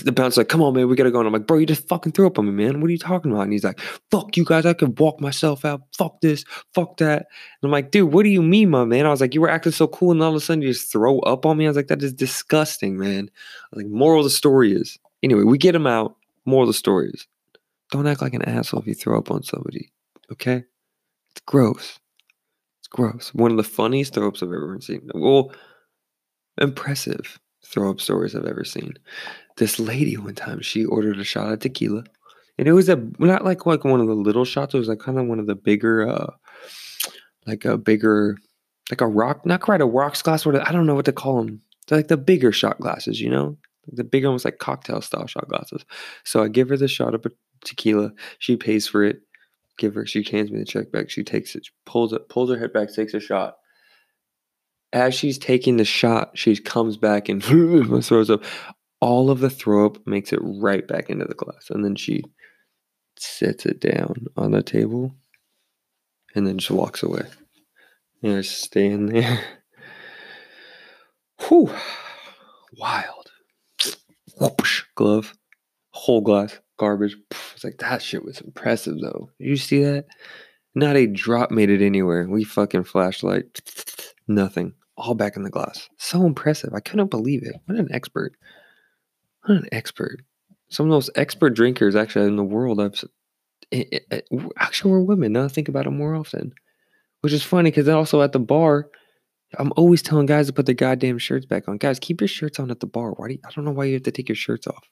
the 0.03 0.13
bouncer's 0.13 0.39
like, 0.39 0.49
come 0.49 0.63
on, 0.63 0.75
man, 0.75 0.89
we 0.89 0.97
gotta 0.97 1.11
go. 1.11 1.19
And 1.19 1.27
I'm 1.27 1.33
like, 1.33 1.47
bro, 1.47 1.59
you 1.59 1.67
just 1.67 1.89
fucking 1.89 2.13
threw 2.13 2.27
up 2.27 2.39
on 2.39 2.47
me, 2.47 2.53
man. 2.53 2.81
What 2.81 2.89
are 2.89 2.93
you 2.93 2.99
talking 2.99 3.31
about? 3.31 3.43
And 3.43 3.53
he's 3.53 3.65
like, 3.65 3.81
fuck 4.11 4.37
you 4.37 4.45
guys, 4.45 4.67
I 4.67 4.73
can 4.73 4.95
walk 4.95 5.21
myself 5.21 5.65
out. 5.65 5.83
Fuck 5.97 6.21
this, 6.21 6.45
fuck 6.75 6.97
that. 6.99 7.19
And 7.19 7.65
I'm 7.65 7.71
like, 7.71 7.91
dude, 7.91 8.13
what 8.13 8.23
do 8.23 8.29
you 8.29 8.43
mean, 8.43 8.71
my 8.71 8.85
man? 8.85 9.07
I 9.07 9.11
was 9.11 9.21
like, 9.21 9.35
you 9.35 9.41
were 9.41 9.51
acting 9.51 9.73
so 9.73 9.87
cool, 9.87 10.13
and 10.13 10.23
all 10.23 10.31
of 10.31 10.37
a 10.37 10.41
sudden 10.41 10.63
you 10.63 10.73
just 10.73 10.91
throw 10.91 11.19
up 11.21 11.47
on 11.47 11.57
me. 11.57 11.67
I 11.67 11.69
was 11.69 11.77
like, 11.77 11.89
that 11.89 12.03
is 12.03 12.13
disgusting, 12.13 12.99
man. 12.99 13.31
like, 13.73 13.87
moral 13.87 14.21
of 14.21 14.25
the 14.25 14.31
story 14.31 14.73
is, 14.73 14.99
anyway, 15.23 15.43
we 15.43 15.59
get 15.59 15.75
him 15.75 15.87
out. 15.87 16.17
Moral 16.45 16.65
of 16.65 16.69
the 16.69 16.75
story 16.75 17.11
is, 17.13 17.27
don't 17.91 18.07
act 18.07 18.23
like 18.23 18.35
an 18.35 18.43
asshole 18.43 18.81
if 18.81 18.87
you 18.87 18.95
throw 18.95 19.19
up 19.19 19.31
on 19.31 19.43
somebody. 19.43 19.91
Okay? 20.33 20.65
It's 21.33 21.41
gross. 21.45 21.99
It's 22.81 22.89
gross. 22.89 23.35
One 23.35 23.51
of 23.51 23.57
the 23.57 23.65
funniest 23.65 24.15
throw 24.15 24.29
ups 24.29 24.43
I've 24.43 24.49
ever 24.49 24.79
seen. 24.81 25.11
Well, 25.13 25.53
impressive 26.59 27.39
throw 27.67 27.91
up 27.91 28.01
stories 28.01 28.35
I've 28.35 28.47
ever 28.47 28.65
seen. 28.65 28.95
This 29.57 29.79
lady 29.79 30.17
one 30.17 30.35
time 30.35 30.61
she 30.61 30.85
ordered 30.85 31.19
a 31.19 31.25
shot 31.25 31.53
of 31.53 31.61
tequila 31.61 32.05
and 32.59 32.69
it 32.69 32.73
was 32.73 32.89
a 32.89 32.97
not 33.19 33.45
like 33.45 33.67
like 33.67 33.85
one 33.85 34.01
of 34.01 34.07
the 34.07 34.15
little 34.15 34.45
shots 34.45 34.75
it 34.75 34.79
was 34.79 34.89
like 34.89 34.99
kind 34.99 35.19
of 35.19 35.27
one 35.27 35.39
of 35.39 35.47
the 35.47 35.55
bigger 35.55 36.09
uh 36.09 36.33
like 37.47 37.65
a 37.65 37.77
bigger 37.77 38.37
like 38.91 39.01
a 39.01 39.07
rock 39.07 39.45
not 39.45 39.61
quite 39.61 39.81
a 39.81 39.87
rocks 39.87 40.23
glass 40.23 40.47
what 40.47 40.67
i 40.67 40.73
don't 40.73 40.87
know 40.87 40.95
what 40.95 41.05
to 41.05 41.13
call 41.13 41.43
them 41.43 41.61
They're 41.87 41.99
like 41.99 42.09
the 42.09 42.17
bigger 42.17 42.53
shot 42.53 42.81
glasses 42.81 43.21
you 43.21 43.31
know? 43.31 43.57
The 43.93 44.05
bigger 44.05 44.31
ones 44.31 44.45
like 44.45 44.59
cocktail 44.59 45.01
style 45.01 45.29
shot 45.29 45.49
glasses. 45.49 45.85
So 46.25 46.43
i 46.43 46.49
give 46.49 46.69
her 46.71 46.77
the 46.77 46.89
shot 46.89 47.15
of 47.15 47.25
tequila 47.65 48.13
she 48.39 48.57
pays 48.57 48.87
for 48.89 49.05
it 49.05 49.21
give 49.79 49.95
her 49.95 50.07
she 50.07 50.23
hands 50.23 50.51
me 50.51 50.59
the 50.59 50.65
check 50.65 50.91
back 50.91 51.11
she 51.11 51.23
takes 51.23 51.55
it 51.55 51.69
pulls 51.85 52.13
it 52.13 52.29
pulls 52.29 52.51
her 52.51 52.59
head 52.59 52.73
back 52.73 52.93
takes 52.93 53.15
a 53.15 53.21
shot 53.21 53.57
as 54.97 55.15
she's 55.15 55.37
taking 55.37 55.77
the 55.77 55.85
shot, 55.85 56.39
she 56.39 56.57
comes 56.57 56.97
back 56.97 57.29
and 57.29 57.45
throws 58.05 58.31
up 58.31 58.43
all 59.01 59.31
of 59.31 59.41
the 59.41 59.51
throw 59.51 59.87
up, 59.87 60.07
makes 60.07 60.33
it 60.33 60.41
right 60.43 60.89
back 60.89 61.11
into 61.11 61.27
the 61.27 61.35
glass. 61.35 61.69
And 61.69 61.85
then 61.85 61.97
she 61.97 62.23
sets 63.19 63.67
it 63.67 63.79
down 63.79 64.27
on 64.37 64.53
the 64.53 64.63
table 64.63 65.15
and 66.35 66.47
then 66.47 66.59
just 66.59 66.71
walks 66.71 67.03
away. 67.03 67.23
And 68.23 68.43
just 68.43 68.63
staying 68.63 69.07
there. 69.07 69.41
Whew. 71.49 71.75
Wild. 72.79 73.31
Whoosh. 74.41 74.85
Glove. 74.95 75.35
Whole 75.91 76.23
glass. 76.23 76.59
Garbage. 76.79 77.17
It's 77.55 77.65
like 77.65 77.79
that 77.79 78.03
shit 78.03 78.25
was 78.25 78.41
impressive 78.41 78.97
though. 79.01 79.31
You 79.39 79.57
see 79.57 79.83
that? 79.85 80.07
Not 80.75 80.97
a 80.97 81.07
drop 81.07 81.51
made 81.51 81.71
it 81.71 81.83
anywhere. 81.83 82.27
We 82.29 82.45
fucking 82.45 82.85
flashlight. 82.85 83.61
Nothing. 84.29 84.75
All 84.97 85.15
back 85.15 85.37
in 85.37 85.43
the 85.43 85.51
glass. 85.51 85.89
So 85.99 86.25
impressive. 86.25 86.73
I 86.75 86.81
couldn't 86.81 87.11
believe 87.11 87.43
it. 87.43 87.57
What 87.67 87.79
an 87.79 87.89
expert. 87.93 88.33
What 89.45 89.59
an 89.59 89.69
expert. 89.73 90.23
Some 90.69 90.87
of 90.87 90.91
those 90.91 91.11
expert 91.15 91.51
drinkers 91.51 91.95
actually 91.95 92.27
in 92.27 92.37
the 92.37 92.45
world 92.45 92.81
I've 92.81 93.05
it, 93.71 93.89
it, 93.93 94.07
it, 94.11 94.29
actually 94.59 94.93
we're 94.93 95.01
women. 95.01 95.33
Now 95.33 95.45
I 95.45 95.49
think 95.49 95.69
about 95.69 95.87
it 95.87 95.91
more 95.91 96.15
often, 96.15 96.53
which 97.21 97.33
is 97.33 97.43
funny 97.43 97.71
because 97.71 97.89
also 97.89 98.23
at 98.23 98.33
the 98.33 98.39
bar, 98.39 98.89
I'm 99.59 99.73
always 99.77 100.03
telling 100.03 100.27
guys 100.27 100.47
to 100.47 100.53
put 100.53 100.67
their 100.67 100.75
goddamn 100.75 101.19
shirts 101.19 101.47
back 101.47 101.69
on. 101.69 101.79
Guys, 101.79 101.99
keep 101.99 102.21
your 102.21 102.29
shirts 102.29 102.59
on 102.59 102.71
at 102.71 102.81
the 102.81 102.87
bar. 102.87 103.13
Why 103.13 103.29
do 103.29 103.35
you, 103.35 103.41
I 103.45 103.51
don't 103.53 103.65
know 103.65 103.71
why 103.71 103.85
you 103.85 103.95
have 103.95 104.03
to 104.05 104.13
take 104.13 104.29
your 104.29 104.37
shirts 104.37 104.67
off. 104.67 104.89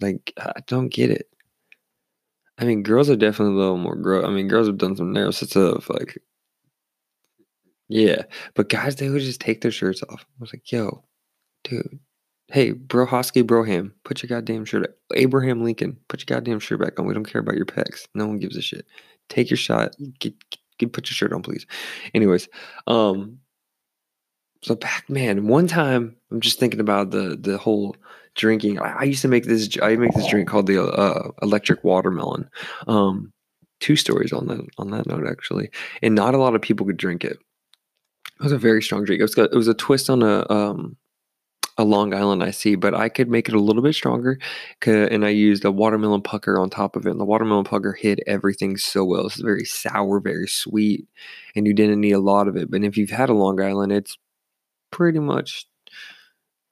Like 0.00 0.32
I 0.38 0.60
don't 0.66 0.88
get 0.88 1.10
it. 1.10 1.28
I 2.58 2.64
mean, 2.64 2.82
girls 2.82 3.10
are 3.10 3.16
definitely 3.16 3.54
a 3.54 3.58
little 3.58 3.76
more 3.76 3.96
gross. 3.96 4.24
I 4.24 4.30
mean, 4.30 4.46
girls 4.46 4.68
have 4.68 4.78
done 4.78 4.96
some 4.96 5.12
narrow 5.12 5.32
stuff, 5.32 5.90
like 5.90 6.18
yeah, 7.88 8.22
but 8.54 8.68
guys, 8.68 8.96
they 8.96 9.08
would 9.08 9.22
just 9.22 9.40
take 9.40 9.60
their 9.60 9.70
shirts 9.70 10.02
off. 10.02 10.24
I 10.24 10.40
was 10.40 10.52
like, 10.52 10.70
yo, 10.70 11.04
dude, 11.64 11.98
Hey, 12.48 12.72
Brohosky 12.72 13.42
Broham, 13.42 13.92
put 14.04 14.22
your 14.22 14.28
goddamn 14.28 14.66
shirt. 14.66 14.98
Abraham 15.14 15.64
Lincoln, 15.64 15.96
put 16.08 16.20
your 16.20 16.36
goddamn 16.36 16.60
shirt 16.60 16.80
back 16.80 16.98
on. 16.98 17.06
We 17.06 17.14
don't 17.14 17.24
care 17.24 17.40
about 17.40 17.56
your 17.56 17.64
pecs. 17.64 18.06
No 18.14 18.26
one 18.26 18.38
gives 18.38 18.56
a 18.56 18.62
shit. 18.62 18.86
Take 19.30 19.48
your 19.48 19.56
shot. 19.56 19.96
Get, 20.18 20.34
get, 20.78 20.92
put 20.92 21.08
your 21.08 21.14
shirt 21.14 21.32
on, 21.32 21.42
please. 21.42 21.66
Anyways, 22.14 22.48
um, 22.86 23.38
so 24.62 24.74
back, 24.74 25.08
man, 25.08 25.46
one 25.46 25.66
time 25.66 26.16
I'm 26.30 26.40
just 26.40 26.60
thinking 26.60 26.80
about 26.80 27.10
the 27.10 27.36
the 27.40 27.56
whole 27.56 27.96
drinking. 28.34 28.78
I, 28.78 29.00
I 29.00 29.02
used 29.04 29.22
to 29.22 29.28
make 29.28 29.44
this. 29.44 29.78
I 29.82 29.96
make 29.96 30.12
this 30.12 30.28
drink 30.28 30.46
called 30.46 30.66
the 30.66 30.82
uh, 30.82 31.30
electric 31.40 31.82
watermelon. 31.82 32.48
Um, 32.86 33.32
two 33.80 33.96
stories 33.96 34.32
on 34.32 34.46
that 34.48 34.66
on 34.78 34.90
that 34.90 35.06
note 35.06 35.26
actually, 35.26 35.70
and 36.02 36.14
not 36.14 36.34
a 36.34 36.38
lot 36.38 36.54
of 36.54 36.62
people 36.62 36.86
could 36.86 36.98
drink 36.98 37.24
it. 37.24 37.38
It 38.38 38.42
was 38.42 38.52
a 38.52 38.58
very 38.58 38.82
strong 38.82 39.04
drink. 39.04 39.20
It 39.20 39.24
was 39.24 39.38
it 39.38 39.54
was 39.54 39.68
a 39.68 39.74
twist 39.74 40.10
on 40.10 40.22
a 40.22 40.50
um 40.50 40.96
a 41.76 41.84
Long 41.84 42.14
Island 42.14 42.42
IC, 42.42 42.78
but 42.80 42.94
I 42.94 43.08
could 43.08 43.28
make 43.28 43.48
it 43.48 43.54
a 43.54 43.60
little 43.60 43.82
bit 43.82 43.94
stronger. 43.94 44.38
And 44.86 45.24
I 45.24 45.30
used 45.30 45.64
a 45.64 45.72
watermelon 45.72 46.22
pucker 46.22 46.58
on 46.58 46.70
top 46.70 46.94
of 46.94 47.06
it. 47.06 47.10
And 47.10 47.20
the 47.20 47.24
watermelon 47.24 47.64
pucker 47.64 47.92
hid 47.92 48.22
everything 48.26 48.76
so 48.76 49.04
well. 49.04 49.26
It's 49.26 49.40
very 49.40 49.64
sour, 49.64 50.20
very 50.20 50.46
sweet, 50.46 51.08
and 51.56 51.66
you 51.66 51.74
didn't 51.74 52.00
need 52.00 52.12
a 52.12 52.20
lot 52.20 52.46
of 52.48 52.56
it. 52.56 52.70
But 52.70 52.84
if 52.84 52.96
you've 52.96 53.10
had 53.10 53.28
a 53.28 53.34
Long 53.34 53.60
Island, 53.60 53.92
it's 53.92 54.16
pretty 54.92 55.18
much 55.18 55.66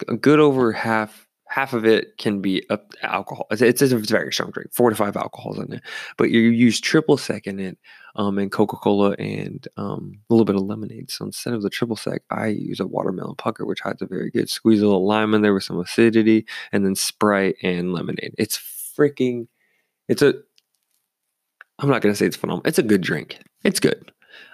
a 0.08 0.16
good 0.16 0.38
over 0.38 0.72
half 0.72 1.26
half 1.52 1.74
of 1.74 1.84
it 1.84 2.16
can 2.16 2.40
be 2.40 2.68
up 2.70 2.94
alcohol. 3.02 3.46
It's, 3.50 3.60
it's, 3.60 3.82
a 3.82 3.98
very 3.98 4.32
strong 4.32 4.52
drink, 4.52 4.72
four 4.72 4.88
to 4.88 4.96
five 4.96 5.18
alcohols 5.18 5.58
in 5.58 5.70
it. 5.74 5.82
But 6.16 6.30
you 6.30 6.40
use 6.40 6.80
triple 6.80 7.18
sec 7.18 7.46
in 7.46 7.60
it, 7.60 7.76
um, 8.16 8.38
and 8.38 8.50
Coca 8.50 8.76
Cola 8.76 9.10
and 9.18 9.68
um, 9.76 10.18
a 10.30 10.32
little 10.32 10.46
bit 10.46 10.56
of 10.56 10.62
lemonade. 10.62 11.10
So 11.10 11.26
instead 11.26 11.52
of 11.52 11.60
the 11.60 11.68
triple 11.68 11.96
sec, 11.96 12.22
I 12.30 12.46
use 12.46 12.80
a 12.80 12.86
watermelon 12.86 13.36
pucker, 13.36 13.66
which 13.66 13.80
has 13.80 14.00
a 14.00 14.06
very 14.06 14.30
good 14.30 14.48
squeeze 14.48 14.80
a 14.80 14.86
little 14.86 15.06
lime 15.06 15.34
in 15.34 15.42
there 15.42 15.52
with 15.52 15.64
some 15.64 15.78
acidity, 15.78 16.46
and 16.72 16.86
then 16.86 16.94
Sprite 16.94 17.56
and 17.62 17.92
lemonade. 17.92 18.34
It's 18.38 18.56
freaking. 18.56 19.46
It's 20.08 20.22
a. 20.22 20.34
I'm 21.78 21.90
not 21.90 22.00
gonna 22.00 22.14
say 22.14 22.24
it's 22.24 22.36
phenomenal. 22.36 22.66
It's 22.66 22.78
a 22.78 22.82
good 22.82 23.02
drink. 23.02 23.40
It's 23.62 23.80
good. 23.80 24.10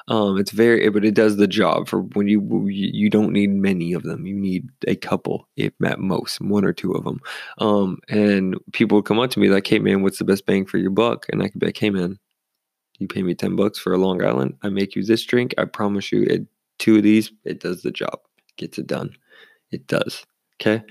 Um, 0.09 0.39
it's 0.39 0.51
very, 0.51 0.89
but 0.91 1.05
it 1.05 1.15
does 1.15 1.37
the 1.37 1.47
job 1.47 1.89
for 1.89 2.03
when 2.03 2.29
you 2.29 2.67
you 2.69 3.11
don't 3.11 3.33
need 3.33 3.51
many 3.51 3.93
of 3.93 4.03
them. 4.03 4.27
You 4.27 4.35
need 4.35 4.69
a 4.87 4.97
couple, 4.97 5.49
if 5.57 5.73
at 5.85 6.01
most, 6.01 6.41
one 6.41 6.65
or 6.65 6.73
two 6.73 6.93
of 6.93 7.05
them. 7.05 7.21
Um, 7.59 7.99
and 8.09 8.57
people 8.73 9.03
come 9.03 9.19
up 9.19 9.31
to 9.33 9.41
me 9.41 9.49
like, 9.49 9.67
"Hey, 9.67 9.79
man, 9.79 10.03
what's 10.03 10.19
the 10.19 10.25
best 10.25 10.47
bang 10.47 10.67
for 10.67 10.79
your 10.79 10.91
buck?" 10.91 11.27
And 11.31 11.43
I 11.43 11.49
could 11.49 11.61
be 11.61 11.67
like, 11.67 11.77
"Hey, 11.77 11.91
man, 11.91 12.19
you 12.99 13.09
pay 13.09 13.23
me 13.23 13.35
ten 13.35 13.57
bucks 13.57 13.79
for 13.79 13.93
a 13.93 13.99
Long 13.99 14.25
Island. 14.25 14.55
I 14.63 14.71
make 14.71 14.95
you 14.97 15.05
this 15.05 15.25
drink. 15.25 15.55
I 15.59 15.65
promise 15.67 16.11
you, 16.13 16.23
it, 16.23 16.47
two 16.79 16.97
of 16.97 17.03
these, 17.03 17.31
it 17.45 17.61
does 17.61 17.83
the 17.83 17.91
job. 17.91 18.21
Gets 18.57 18.79
it 18.79 18.87
done. 18.87 19.15
It 19.71 19.87
does. 19.87 20.25
Okay." 20.61 20.83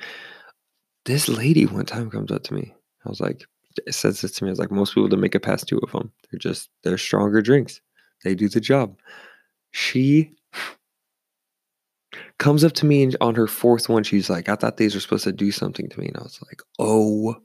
This 1.05 1.29
lady 1.29 1.65
one 1.65 1.85
time 1.85 2.09
comes 2.09 2.31
up 2.31 2.43
to 2.43 2.53
me. 2.53 2.73
I 3.05 3.09
was 3.09 3.21
like, 3.21 3.45
it 3.85 3.93
says 3.93 4.21
this 4.21 4.31
to 4.33 4.43
me. 4.43 4.49
I 4.49 4.51
was 4.51 4.59
like, 4.59 4.71
most 4.71 4.93
people 4.93 5.07
don't 5.07 5.21
make 5.21 5.35
it 5.35 5.41
past 5.41 5.67
two 5.67 5.77
of 5.79 5.91
them. 5.91 6.11
They're 6.29 6.39
just 6.39 6.69
they're 6.83 6.97
stronger 6.97 7.41
drinks. 7.41 7.79
They 8.23 8.35
do 8.35 8.49
the 8.49 8.61
job. 8.61 8.97
She 9.71 10.33
comes 12.39 12.63
up 12.63 12.73
to 12.73 12.85
me 12.85 13.03
and 13.03 13.15
on 13.21 13.35
her 13.35 13.47
fourth 13.47 13.89
one. 13.89 14.03
She's 14.03 14.29
like, 14.29 14.49
I 14.49 14.55
thought 14.55 14.77
these 14.77 14.95
were 14.95 15.01
supposed 15.01 15.23
to 15.25 15.31
do 15.31 15.51
something 15.51 15.89
to 15.89 15.99
me. 15.99 16.07
And 16.07 16.17
I 16.17 16.23
was 16.23 16.39
like, 16.47 16.61
oh 16.79 17.35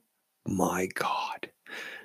my 0.46 0.88
God. 0.94 1.50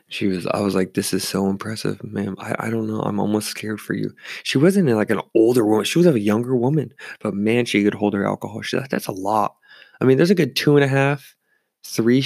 She 0.09 0.27
was, 0.27 0.47
I 0.47 0.61
was 0.61 0.73
like, 0.73 0.93
this 0.93 1.13
is 1.13 1.27
so 1.27 1.47
impressive, 1.47 2.01
ma'am. 2.01 2.35
I, 2.39 2.55
I 2.59 2.69
don't 2.69 2.87
know. 2.87 3.01
I'm 3.01 3.19
almost 3.19 3.49
scared 3.49 3.81
for 3.81 3.93
you. 3.93 4.13
She 4.43 4.57
wasn't 4.57 4.87
like 4.87 5.09
an 5.09 5.19
older 5.35 5.65
woman. 5.65 5.83
She 5.83 5.99
was 5.99 6.07
a 6.07 6.17
younger 6.17 6.55
woman, 6.55 6.93
but 7.19 7.33
man, 7.33 7.65
she 7.65 7.83
could 7.83 7.93
hold 7.93 8.13
her 8.13 8.25
alcohol. 8.25 8.61
She, 8.61 8.77
that, 8.77 8.89
that's 8.89 9.07
a 9.07 9.11
lot. 9.11 9.55
I 9.99 10.05
mean, 10.05 10.15
there's 10.15 10.29
a 10.29 10.35
good 10.35 10.55
two 10.55 10.77
and 10.77 10.83
a 10.85 10.87
half, 10.87 11.35
three, 11.83 12.23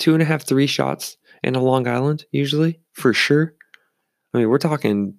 two 0.00 0.14
and 0.14 0.22
a 0.22 0.26
half, 0.26 0.42
three 0.42 0.66
shots 0.66 1.16
in 1.44 1.54
a 1.54 1.62
Long 1.62 1.86
Island, 1.86 2.24
usually, 2.32 2.80
for 2.94 3.12
sure. 3.12 3.54
I 4.36 4.40
mean, 4.40 4.50
we're 4.50 4.58
talking 4.58 5.14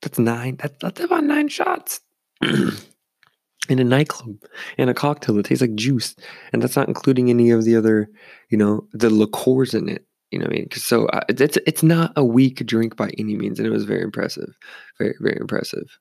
that's 0.00 0.18
nine. 0.18 0.56
That, 0.56 0.80
that's 0.80 1.00
about 1.00 1.24
nine 1.24 1.48
shots 1.48 2.00
in 2.42 3.78
a 3.78 3.84
nightclub 3.84 4.36
in 4.78 4.88
a 4.88 4.94
cocktail 4.94 5.34
that 5.34 5.46
tastes 5.46 5.60
like 5.60 5.74
juice, 5.74 6.16
and 6.52 6.62
that's 6.62 6.76
not 6.76 6.88
including 6.88 7.28
any 7.28 7.50
of 7.50 7.64
the 7.64 7.76
other, 7.76 8.08
you 8.48 8.56
know, 8.56 8.86
the 8.92 9.10
liqueurs 9.10 9.74
in 9.74 9.88
it. 9.88 10.06
You 10.30 10.38
know 10.38 10.44
what 10.46 10.54
I 10.54 10.56
mean? 10.56 10.68
So 10.72 11.06
uh, 11.08 11.20
it's 11.28 11.58
it's 11.66 11.82
not 11.82 12.12
a 12.16 12.24
weak 12.24 12.64
drink 12.64 12.96
by 12.96 13.10
any 13.18 13.36
means, 13.36 13.58
and 13.58 13.66
it 13.66 13.70
was 13.70 13.84
very 13.84 14.02
impressive, 14.02 14.56
very 14.98 15.14
very 15.20 15.36
impressive. 15.38 15.98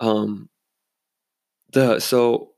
Um, 0.00 0.48
the 1.72 2.00
so 2.00 2.52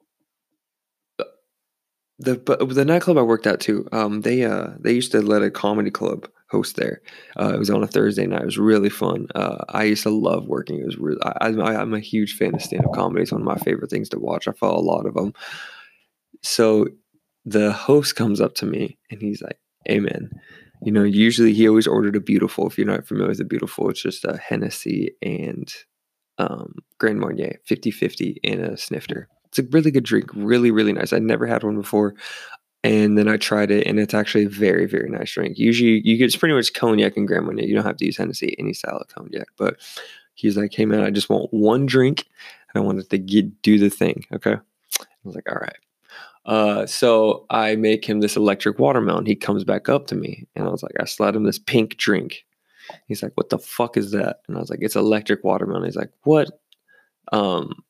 the 2.21 2.37
but 2.37 2.69
the 2.69 2.85
nightclub 2.85 3.19
I 3.19 3.23
worked 3.23 3.49
at 3.49 3.59
too. 3.59 3.89
Um, 3.91 4.21
they 4.21 4.45
uh 4.45 4.69
they 4.79 4.93
used 4.93 5.11
to 5.13 5.21
let 5.21 5.43
a 5.43 5.51
comedy 5.51 5.91
club 5.91 6.29
host 6.49 6.77
there. 6.77 7.03
Uh, 7.39 7.53
it 7.55 7.59
was 7.59 7.71
on 7.71 7.83
a 7.83 7.89
Thursday 7.89 8.27
night. 8.27 8.43
It 8.43 8.47
was 8.47 8.59
really 8.59 8.91
fun. 8.91 9.27
Uh, 9.35 9.65
I 9.69 9.85
used 9.85 10.05
to 10.05 10.11
love 10.11 10.47
working. 10.47 10.79
It 10.79 10.87
was 10.87 10.99
really. 10.99 11.21
I, 11.23 11.49
am 11.49 11.95
a 11.95 12.01
huge 12.01 12.37
fan 12.37 12.55
of 12.55 12.63
stand 12.63 12.85
up 12.85 12.93
comedy. 12.95 13.23
It's 13.23 13.33
one 13.33 13.43
of 13.43 13.47
my 13.47 13.59
favorite 13.59 13.91
things 13.91 14.09
to 14.11 14.19
watch. 14.19 14.49
I 14.49 14.53
follow 14.53 14.79
a 14.79 14.81
lot 14.81 15.07
of 15.07 15.15
them. 15.15 15.33
So 16.43 16.87
the 17.45 17.73
host 17.73 18.17
comes 18.17 18.41
up 18.41 18.55
to 18.57 18.67
me 18.67 18.99
and 19.11 19.21
he's 19.21 19.43
like, 19.43 19.59
"Hey 19.85 20.01
man, 20.01 20.31
you 20.83 20.93
know, 20.93 21.05
usually 21.05 21.53
he 21.53 21.69
always 21.69 21.87
ordered 21.87 22.17
a 22.17 22.21
beautiful. 22.21 22.67
If 22.67 22.79
you're 22.79 22.87
not 22.87 23.07
familiar 23.07 23.31
with 23.31 23.41
a 23.41 23.45
beautiful, 23.45 23.89
it's 23.91 24.03
just 24.03 24.25
a 24.25 24.37
Hennessy 24.37 25.13
and 25.23 25.73
um, 26.39 26.75
Grand 26.99 27.19
Marnier 27.19 27.61
50-50 27.69 28.37
and 28.45 28.61
a 28.61 28.77
snifter. 28.77 29.29
It's 29.47 29.59
a 29.59 29.63
really 29.71 29.91
good 29.91 30.05
drink, 30.05 30.31
really, 30.35 30.71
really 30.71 30.93
nice. 30.93 31.13
I'd 31.13 31.23
never 31.23 31.47
had 31.47 31.63
one 31.63 31.77
before. 31.77 32.15
And 32.87 33.19
then 33.19 33.27
I 33.27 33.37
tried 33.37 33.73
it, 33.73 33.85
and 33.85 33.99
it's 33.99 34.15
actually 34.15 34.45
a 34.45 34.49
very, 34.49 34.87
very 34.87 35.11
nice 35.11 35.33
drink. 35.33 35.59
Usually, 35.59 36.01
you 36.05 36.17
get 36.17 36.27
it's 36.27 36.37
pretty 36.37 36.55
much 36.55 36.73
cognac 36.73 37.17
and 37.17 37.27
Grand 37.27 37.45
Marnier. 37.45 37.67
You 37.67 37.75
don't 37.75 37.85
have 37.85 37.97
to 37.97 38.05
use 38.07 38.17
Hennessy, 38.17 38.55
any 38.61 38.75
style 38.75 38.99
of 38.99 39.09
cognac. 39.09 39.49
But 39.57 39.79
he's 40.35 40.57
like, 40.57 40.73
"Hey 40.73 40.87
man, 40.87 41.01
I 41.01 41.11
just 41.11 41.29
want 41.29 41.53
one 41.53 41.87
drink, 41.87 42.27
and 42.73 42.81
I 42.81 42.87
wanted 42.87 43.11
to 43.11 43.19
get 43.19 43.61
do 43.63 43.81
the 43.81 43.91
thing." 43.91 44.25
Okay, 44.33 44.53
I 44.53 45.05
was 45.25 45.35
like, 45.35 45.51
"All 45.51 45.59
right." 45.59 45.77
Uh, 46.45 46.87
so 46.87 47.45
I 47.51 47.75
make 47.75 48.05
him 48.05 48.21
this 48.21 48.37
electric 48.37 48.79
watermelon. 48.79 49.27
He 49.27 49.35
comes 49.35 49.65
back 49.65 49.89
up 49.89 50.07
to 50.07 50.15
me, 50.15 50.47
and 50.55 50.65
I 50.69 50.71
was 50.71 50.85
like, 50.85 50.95
I 51.01 51.07
slide 51.07 51.35
him 51.35 51.43
this 51.43 51.59
pink 51.59 51.97
drink. 51.97 52.45
He's 53.09 53.21
like, 53.21 53.33
"What 53.35 53.49
the 53.49 53.59
fuck 53.59 53.97
is 53.97 54.13
that?" 54.13 54.43
And 54.47 54.57
I 54.57 54.61
was 54.61 54.71
like, 54.71 54.79
"It's 54.83 54.95
electric 54.95 55.43
watermelon." 55.43 55.85
He's 55.85 55.97
like, 55.97 56.13
"What?" 56.23 56.61
Um, 57.33 57.83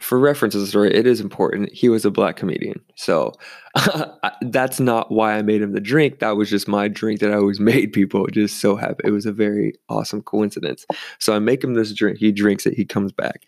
for 0.00 0.18
reference 0.18 0.52
to 0.52 0.58
the 0.58 0.66
story, 0.66 0.94
it 0.94 1.06
is 1.06 1.20
important. 1.20 1.72
He 1.72 1.88
was 1.88 2.04
a 2.04 2.10
black 2.10 2.36
comedian. 2.36 2.80
So 2.94 3.32
that's 4.42 4.80
not 4.80 5.10
why 5.10 5.34
I 5.34 5.42
made 5.42 5.62
him 5.62 5.72
the 5.72 5.80
drink. 5.80 6.18
That 6.18 6.36
was 6.36 6.50
just 6.50 6.68
my 6.68 6.88
drink 6.88 7.20
that 7.20 7.30
I 7.30 7.36
always 7.36 7.60
made 7.72 7.92
people. 7.92 8.26
Just 8.26 8.60
so 8.60 8.76
happy. 8.76 9.02
It 9.04 9.10
was 9.10 9.26
a 9.26 9.32
very 9.32 9.74
awesome 9.88 10.22
coincidence. 10.22 10.86
So 11.18 11.34
I 11.34 11.38
make 11.38 11.62
him 11.62 11.74
this 11.74 11.92
drink. 11.92 12.18
He 12.18 12.32
drinks 12.32 12.66
it. 12.66 12.74
He 12.74 12.84
comes 12.84 13.12
back, 13.12 13.46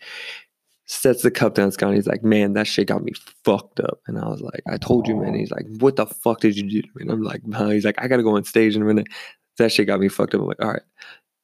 sets 0.85 1.21
the 1.21 1.31
cup 1.31 1.55
down. 1.55 1.71
Scott. 1.71 1.93
He's 1.93 2.07
like, 2.07 2.23
man, 2.23 2.53
that 2.53 2.67
shit 2.67 2.87
got 2.87 3.03
me 3.03 3.13
fucked 3.45 3.79
up. 3.79 3.99
And 4.07 4.17
I 4.17 4.27
was 4.27 4.41
like, 4.41 4.63
I 4.69 4.77
told 4.77 5.07
you, 5.07 5.15
man. 5.15 5.35
He's 5.35 5.51
like, 5.51 5.65
what 5.79 5.95
the 5.95 6.07
fuck 6.07 6.41
did 6.41 6.57
you 6.57 6.69
do 6.69 6.81
to 6.81 6.87
me? 6.95 7.03
And 7.03 7.11
I'm 7.11 7.23
like, 7.23 7.45
nah. 7.45 7.69
he's 7.69 7.85
like, 7.85 8.01
I 8.01 8.07
got 8.07 8.17
to 8.17 8.23
go 8.23 8.35
on 8.35 8.43
stage 8.43 8.75
in 8.75 8.81
a 8.81 8.85
minute. 8.85 9.07
That 9.57 9.71
shit 9.71 9.87
got 9.87 9.99
me 9.99 10.07
fucked 10.07 10.33
up. 10.33 10.41
I'm 10.41 10.47
like, 10.47 10.61
all 10.61 10.71
right. 10.71 10.81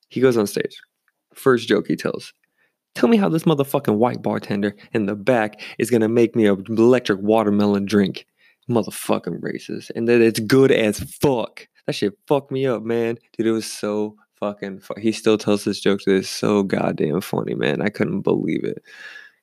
He 0.10 0.22
goes 0.22 0.38
on 0.38 0.48
stage. 0.48 0.82
First 1.34 1.68
joke 1.68 1.88
he 1.88 1.96
tells 1.96 2.34
Tell 2.98 3.10
me 3.10 3.18
how 3.18 3.30
this 3.30 3.44
motherfucking 3.44 3.98
white 3.98 4.24
bartender 4.24 4.76
in 4.92 5.06
the 5.06 5.14
back 5.16 5.62
is 5.78 5.92
gonna 5.92 6.10
make 6.10 6.36
me 6.36 6.48
a 6.48 6.54
electric 6.54 7.20
watermelon 7.20 7.86
drink. 7.86 8.26
Motherfucking 8.68 9.40
racist. 9.40 9.92
And 9.96 10.08
that 10.10 10.20
it's 10.20 10.40
good 10.40 10.72
as 10.72 10.98
fuck. 11.22 11.68
That 11.86 11.94
shit 11.94 12.18
fucked 12.26 12.50
me 12.50 12.66
up, 12.66 12.82
man. 12.82 13.20
Dude, 13.38 13.46
it 13.46 13.52
was 13.52 13.72
so 13.72 14.16
fucking 14.40 14.80
fu- 14.80 15.00
He 15.00 15.12
still 15.12 15.38
tells 15.38 15.64
this 15.64 15.80
joke 15.80 16.02
that 16.08 16.16
is 16.16 16.28
so 16.28 16.64
goddamn 16.64 17.22
funny, 17.22 17.54
man. 17.54 17.84
I 17.84 17.90
couldn't 17.90 18.22
believe 18.22 18.64
it. 18.64 18.82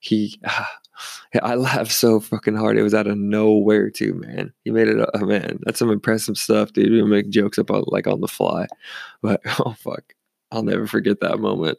He 0.00 0.36
ah, 0.44 0.68
I 1.40 1.54
laughed 1.54 1.92
so 1.92 2.18
fucking 2.18 2.56
hard. 2.56 2.76
It 2.76 2.82
was 2.82 2.92
out 2.92 3.06
of 3.06 3.16
nowhere 3.16 3.88
too, 3.88 4.14
man. 4.14 4.52
He 4.64 4.72
made 4.72 4.88
it 4.88 4.98
up, 4.98 5.14
man. 5.20 5.60
That's 5.62 5.78
some 5.78 5.92
impressive 5.92 6.38
stuff, 6.38 6.72
dude. 6.72 6.90
We 6.90 7.04
make 7.04 7.30
jokes 7.30 7.58
about 7.58 7.92
like 7.92 8.08
on 8.08 8.20
the 8.20 8.26
fly. 8.26 8.66
But 9.22 9.42
oh 9.60 9.76
fuck. 9.78 10.12
I'll 10.50 10.64
never 10.64 10.88
forget 10.88 11.20
that 11.20 11.38
moment. 11.38 11.78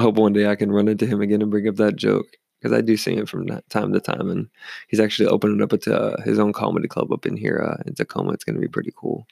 I 0.00 0.02
hope 0.02 0.14
one 0.14 0.32
day 0.32 0.46
I 0.46 0.56
can 0.56 0.72
run 0.72 0.88
into 0.88 1.04
him 1.04 1.20
again 1.20 1.42
and 1.42 1.50
bring 1.50 1.68
up 1.68 1.76
that 1.76 1.96
joke 1.96 2.26
because 2.58 2.74
I 2.74 2.80
do 2.80 2.96
see 2.96 3.14
him 3.14 3.26
from 3.26 3.46
time 3.68 3.92
to 3.92 4.00
time, 4.00 4.30
and 4.30 4.48
he's 4.88 4.98
actually 4.98 5.28
opening 5.28 5.60
up 5.60 5.74
a, 5.74 5.94
uh, 5.94 6.22
his 6.22 6.38
own 6.38 6.54
comedy 6.54 6.88
club 6.88 7.12
up 7.12 7.26
in 7.26 7.36
here 7.36 7.62
uh, 7.62 7.82
in 7.86 7.94
Tacoma. 7.94 8.32
It's 8.32 8.42
going 8.42 8.54
to 8.54 8.62
be 8.62 8.68
pretty 8.68 8.94
cool. 8.96 9.26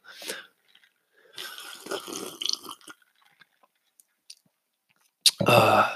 Uh, 5.46 5.90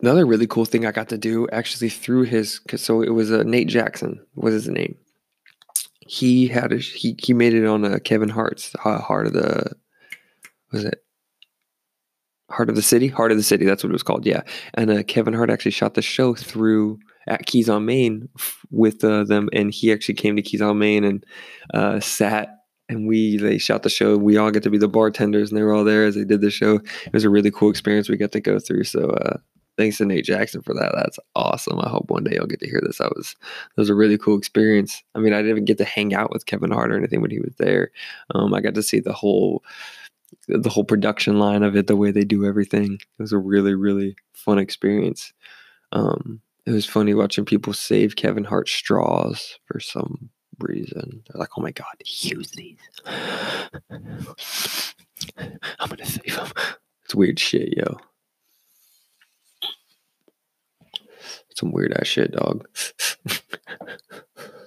another 0.00 0.26
really 0.26 0.48
cool 0.48 0.64
thing 0.64 0.84
I 0.84 0.90
got 0.90 1.08
to 1.10 1.18
do 1.18 1.46
actually 1.52 1.88
through 1.88 2.24
his, 2.24 2.60
so 2.74 3.02
it 3.02 3.10
was 3.10 3.30
uh, 3.30 3.44
Nate 3.44 3.68
Jackson 3.68 4.20
was 4.34 4.52
his 4.52 4.68
name. 4.68 4.96
He 6.00 6.48
had 6.48 6.72
a, 6.72 6.78
he 6.78 7.14
he 7.22 7.34
made 7.34 7.54
it 7.54 7.66
on 7.66 7.84
uh, 7.84 8.00
Kevin 8.02 8.30
Hart's 8.30 8.74
uh, 8.84 8.98
Hart 8.98 9.28
of 9.28 9.34
the 9.34 9.76
was 10.72 10.84
it 10.84 11.04
Hart 12.52 12.68
of 12.68 12.76
the 12.76 12.82
City, 12.82 13.08
Hart 13.08 13.32
of 13.32 13.36
the 13.36 13.42
City. 13.42 13.64
That's 13.64 13.82
what 13.82 13.90
it 13.90 13.92
was 13.92 14.02
called. 14.02 14.26
Yeah, 14.26 14.42
and 14.74 14.90
uh, 14.90 15.02
Kevin 15.04 15.34
Hart 15.34 15.50
actually 15.50 15.72
shot 15.72 15.94
the 15.94 16.02
show 16.02 16.34
through 16.34 16.98
at 17.26 17.46
Keys 17.46 17.68
on 17.68 17.84
Main 17.84 18.28
with 18.70 19.02
uh, 19.04 19.24
them, 19.24 19.48
and 19.52 19.72
he 19.72 19.92
actually 19.92 20.14
came 20.14 20.36
to 20.36 20.42
Keys 20.42 20.62
on 20.62 20.78
Main 20.78 21.04
and 21.04 21.26
uh, 21.74 22.00
sat. 22.00 22.58
And 22.88 23.08
we 23.08 23.38
they 23.38 23.56
shot 23.56 23.84
the 23.84 23.88
show. 23.88 24.18
We 24.18 24.36
all 24.36 24.50
get 24.50 24.64
to 24.64 24.70
be 24.70 24.76
the 24.76 24.88
bartenders, 24.88 25.50
and 25.50 25.56
they 25.56 25.62
were 25.62 25.72
all 25.72 25.84
there 25.84 26.04
as 26.04 26.14
they 26.14 26.24
did 26.24 26.42
the 26.42 26.50
show. 26.50 26.74
It 27.06 27.12
was 27.12 27.24
a 27.24 27.30
really 27.30 27.50
cool 27.50 27.70
experience 27.70 28.08
we 28.08 28.18
got 28.18 28.32
to 28.32 28.40
go 28.40 28.58
through. 28.58 28.84
So 28.84 29.10
uh, 29.10 29.38
thanks 29.78 29.98
to 29.98 30.04
Nate 30.04 30.24
Jackson 30.24 30.62
for 30.62 30.74
that. 30.74 30.92
That's 30.94 31.18
awesome. 31.34 31.78
I 31.80 31.88
hope 31.88 32.10
one 32.10 32.24
day 32.24 32.36
I'll 32.38 32.46
get 32.46 32.60
to 32.60 32.68
hear 32.68 32.80
this. 32.84 32.98
That 32.98 33.14
was 33.16 33.34
that 33.40 33.80
was 33.80 33.88
a 33.88 33.94
really 33.94 34.18
cool 34.18 34.36
experience. 34.36 35.02
I 35.14 35.20
mean, 35.20 35.32
I 35.32 35.38
didn't 35.38 35.52
even 35.52 35.64
get 35.64 35.78
to 35.78 35.84
hang 35.84 36.12
out 36.12 36.32
with 36.32 36.46
Kevin 36.46 36.70
Hart 36.70 36.92
or 36.92 36.98
anything 36.98 37.22
when 37.22 37.30
he 37.30 37.40
was 37.40 37.54
there. 37.58 37.90
Um, 38.34 38.52
I 38.52 38.60
got 38.60 38.74
to 38.74 38.82
see 38.82 39.00
the 39.00 39.12
whole 39.12 39.64
the 40.48 40.68
whole 40.68 40.84
production 40.84 41.38
line 41.38 41.62
of 41.62 41.76
it, 41.76 41.86
the 41.86 41.96
way 41.96 42.10
they 42.10 42.24
do 42.24 42.44
everything. 42.44 42.94
It 42.94 43.22
was 43.22 43.32
a 43.32 43.38
really, 43.38 43.74
really 43.74 44.16
fun 44.34 44.58
experience. 44.58 45.32
Um, 45.92 46.40
it 46.66 46.72
was 46.72 46.86
funny 46.86 47.14
watching 47.14 47.44
people 47.44 47.72
save 47.72 48.16
Kevin 48.16 48.44
Hart 48.44 48.68
straws 48.68 49.58
for 49.64 49.80
some 49.80 50.30
reason. 50.60 51.22
They're 51.26 51.40
like, 51.40 51.50
"Oh 51.56 51.62
my 51.62 51.72
god, 51.72 51.94
use 52.04 52.50
these! 52.52 52.78
I'm 53.06 53.88
gonna 55.88 56.06
save 56.06 56.36
them." 56.36 56.48
It's 57.04 57.14
weird 57.14 57.38
shit, 57.38 57.76
yo. 57.76 57.98
Some 61.54 61.72
weird 61.72 61.92
ass 61.92 62.06
shit, 62.06 62.32
dog. 62.32 62.66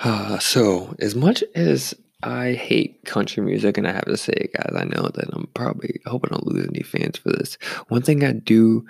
Uh, 0.00 0.38
so, 0.38 0.94
as 0.98 1.14
much 1.14 1.44
as 1.54 1.94
I 2.22 2.52
hate 2.52 3.04
country 3.04 3.42
music, 3.42 3.78
and 3.78 3.86
I 3.86 3.92
have 3.92 4.04
to 4.06 4.16
say 4.16 4.50
guys, 4.54 4.74
I 4.74 4.84
know 4.84 5.08
that 5.14 5.28
I'm 5.32 5.46
probably, 5.54 6.00
I 6.06 6.10
hope 6.10 6.24
I 6.24 6.28
don't 6.28 6.46
lose 6.46 6.66
any 6.66 6.82
fans 6.82 7.18
for 7.18 7.30
this. 7.30 7.56
One 7.88 8.02
thing 8.02 8.24
I 8.24 8.32
do 8.32 8.86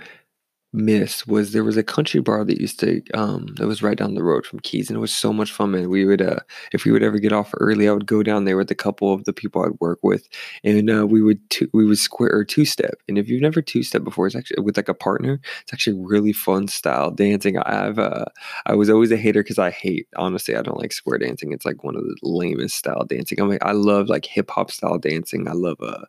miss 0.72 1.26
was 1.26 1.52
there 1.52 1.64
was 1.64 1.76
a 1.76 1.83
country 1.83 2.20
bar 2.20 2.44
that 2.44 2.61
used 2.61 2.78
to 2.78 3.02
um 3.14 3.46
that 3.56 3.66
was 3.66 3.83
right 3.83 3.98
down 3.98 4.14
the 4.14 4.22
road 4.22 4.46
from 4.46 4.61
Keys 4.61 4.88
and 4.88 4.96
it 4.96 5.00
was 5.00 5.12
so 5.12 5.33
much 5.33 5.50
fun 5.52 5.72
man. 5.72 5.88
We 5.90 6.04
would 6.04 6.22
uh 6.22 6.38
if 6.72 6.85
we 6.85 6.92
would 6.92 7.02
ever 7.02 7.18
get 7.18 7.33
off 7.33 7.52
early 7.59 7.88
I 7.88 7.92
would 7.92 8.06
go 8.06 8.22
down 8.22 8.44
there 8.44 8.56
with 8.56 8.70
a 8.70 8.74
couple 8.76 9.12
of 9.12 9.24
the 9.24 9.33
people 9.33 9.64
I'd 9.64 9.80
work 9.80 9.98
with 10.02 10.28
and 10.62 10.88
uh, 10.88 11.06
we 11.09 11.22
would 11.22 11.40
two, 11.50 11.68
we 11.72 11.85
would 11.85 11.98
square 11.98 12.30
or 12.33 12.44
two 12.44 12.64
step 12.64 12.94
and 13.09 13.18
if 13.18 13.28
you've 13.28 13.42
never 13.42 13.61
two 13.61 13.83
step 13.83 14.04
before 14.04 14.28
it's 14.28 14.37
actually 14.37 14.62
with 14.62 14.76
like 14.76 14.88
a 14.88 14.94
partner 14.94 15.40
it's 15.62 15.72
actually 15.72 15.98
really 15.98 16.33
fun 16.33 16.68
style 16.68 17.11
dancing. 17.11 17.59
I've 17.59 17.98
uh 17.98 18.26
I 18.66 18.74
was 18.74 18.88
always 18.90 19.11
a 19.11 19.16
hater 19.16 19.42
because 19.42 19.59
I 19.59 19.70
hate 19.72 20.06
honestly 20.16 20.54
I 20.54 20.62
don't 20.62 20.78
like 20.78 20.92
square 20.92 21.18
dancing. 21.18 21.52
It's 21.52 21.64
like 21.66 21.83
one 21.83 21.96
of 21.96 22.02
the 22.04 22.16
lamest 22.22 22.76
style 22.76 23.04
dancing. 23.04 23.40
I'm 23.40 23.48
like 23.48 23.64
I 23.64 23.72
love 23.72 24.09
like 24.09 24.24
hip 24.24 24.50
hop 24.50 24.70
style 24.70 24.98
dancing. 24.98 25.48
I 25.48 25.52
love 25.52 25.78
uh 25.80 26.04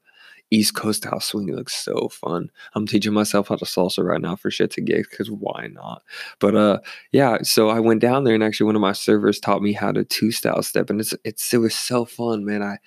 East 0.51 0.75
Coast 0.75 1.05
house 1.05 1.25
swing 1.25 1.47
looks 1.47 1.73
so 1.73 2.09
fun. 2.09 2.51
I'm 2.75 2.85
teaching 2.85 3.13
myself 3.13 3.47
how 3.47 3.55
to 3.55 3.65
salsa 3.65 4.03
right 4.03 4.21
now 4.21 4.35
for 4.35 4.51
shit 4.51 4.71
to 4.71 4.81
get 4.81 5.09
because 5.09 5.31
why 5.31 5.67
not? 5.71 6.03
But 6.39 6.55
uh, 6.55 6.79
yeah. 7.11 7.39
So 7.41 7.69
I 7.69 7.79
went 7.79 8.01
down 8.01 8.25
there 8.25 8.35
and 8.35 8.43
actually 8.43 8.65
one 8.65 8.75
of 8.75 8.81
my 8.81 8.91
servers 8.91 9.39
taught 9.39 9.61
me 9.61 9.73
how 9.73 9.91
to 9.91 10.03
two 10.03 10.31
style 10.31 10.61
step, 10.61 10.89
and 10.89 10.99
it's 10.99 11.13
it's 11.23 11.53
it 11.53 11.57
was 11.57 11.73
so 11.73 12.05
fun, 12.05 12.45
man. 12.45 12.61
I 12.61 12.77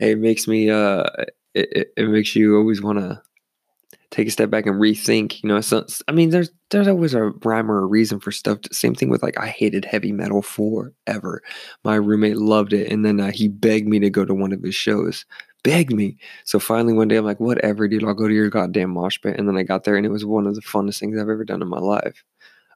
it 0.00 0.18
makes 0.18 0.48
me 0.48 0.70
uh 0.70 1.04
it, 1.54 1.68
it, 1.72 1.92
it 1.96 2.08
makes 2.08 2.34
you 2.34 2.56
always 2.56 2.82
want 2.82 2.98
to 2.98 3.22
take 4.10 4.28
a 4.28 4.30
step 4.30 4.50
back 4.50 4.66
and 4.66 4.80
rethink. 4.80 5.42
You 5.42 5.48
know, 5.48 5.60
so, 5.60 5.84
I 6.06 6.12
mean, 6.12 6.30
there's 6.30 6.50
there's 6.70 6.88
always 6.88 7.14
a 7.14 7.30
rhyme 7.44 7.70
or 7.70 7.78
a 7.78 7.86
reason 7.86 8.20
for 8.20 8.32
stuff. 8.32 8.58
Same 8.72 8.94
thing 8.94 9.08
with 9.08 9.22
like 9.22 9.38
I 9.38 9.46
hated 9.46 9.84
heavy 9.84 10.12
metal 10.12 10.42
forever. 10.42 11.42
My 11.84 11.96
roommate 11.96 12.36
loved 12.36 12.72
it, 12.72 12.90
and 12.90 13.04
then 13.04 13.20
uh, 13.20 13.30
he 13.30 13.48
begged 13.48 13.88
me 13.88 13.98
to 14.00 14.10
go 14.10 14.24
to 14.24 14.34
one 14.34 14.52
of 14.52 14.62
his 14.62 14.74
shows 14.74 15.24
begged 15.64 15.92
me. 15.92 16.16
So 16.44 16.60
finally 16.60 16.92
one 16.92 17.08
day 17.08 17.16
I'm 17.16 17.24
like, 17.24 17.40
whatever, 17.40 17.88
dude, 17.88 18.04
I'll 18.04 18.14
go 18.14 18.28
to 18.28 18.34
your 18.34 18.50
goddamn 18.50 18.90
mosh 18.90 19.20
pit. 19.20 19.34
And 19.36 19.48
then 19.48 19.56
I 19.56 19.64
got 19.64 19.82
there 19.82 19.96
and 19.96 20.06
it 20.06 20.10
was 20.10 20.24
one 20.24 20.46
of 20.46 20.54
the 20.54 20.60
funnest 20.60 21.00
things 21.00 21.18
I've 21.18 21.28
ever 21.28 21.44
done 21.44 21.62
in 21.62 21.68
my 21.68 21.80
life. 21.80 22.22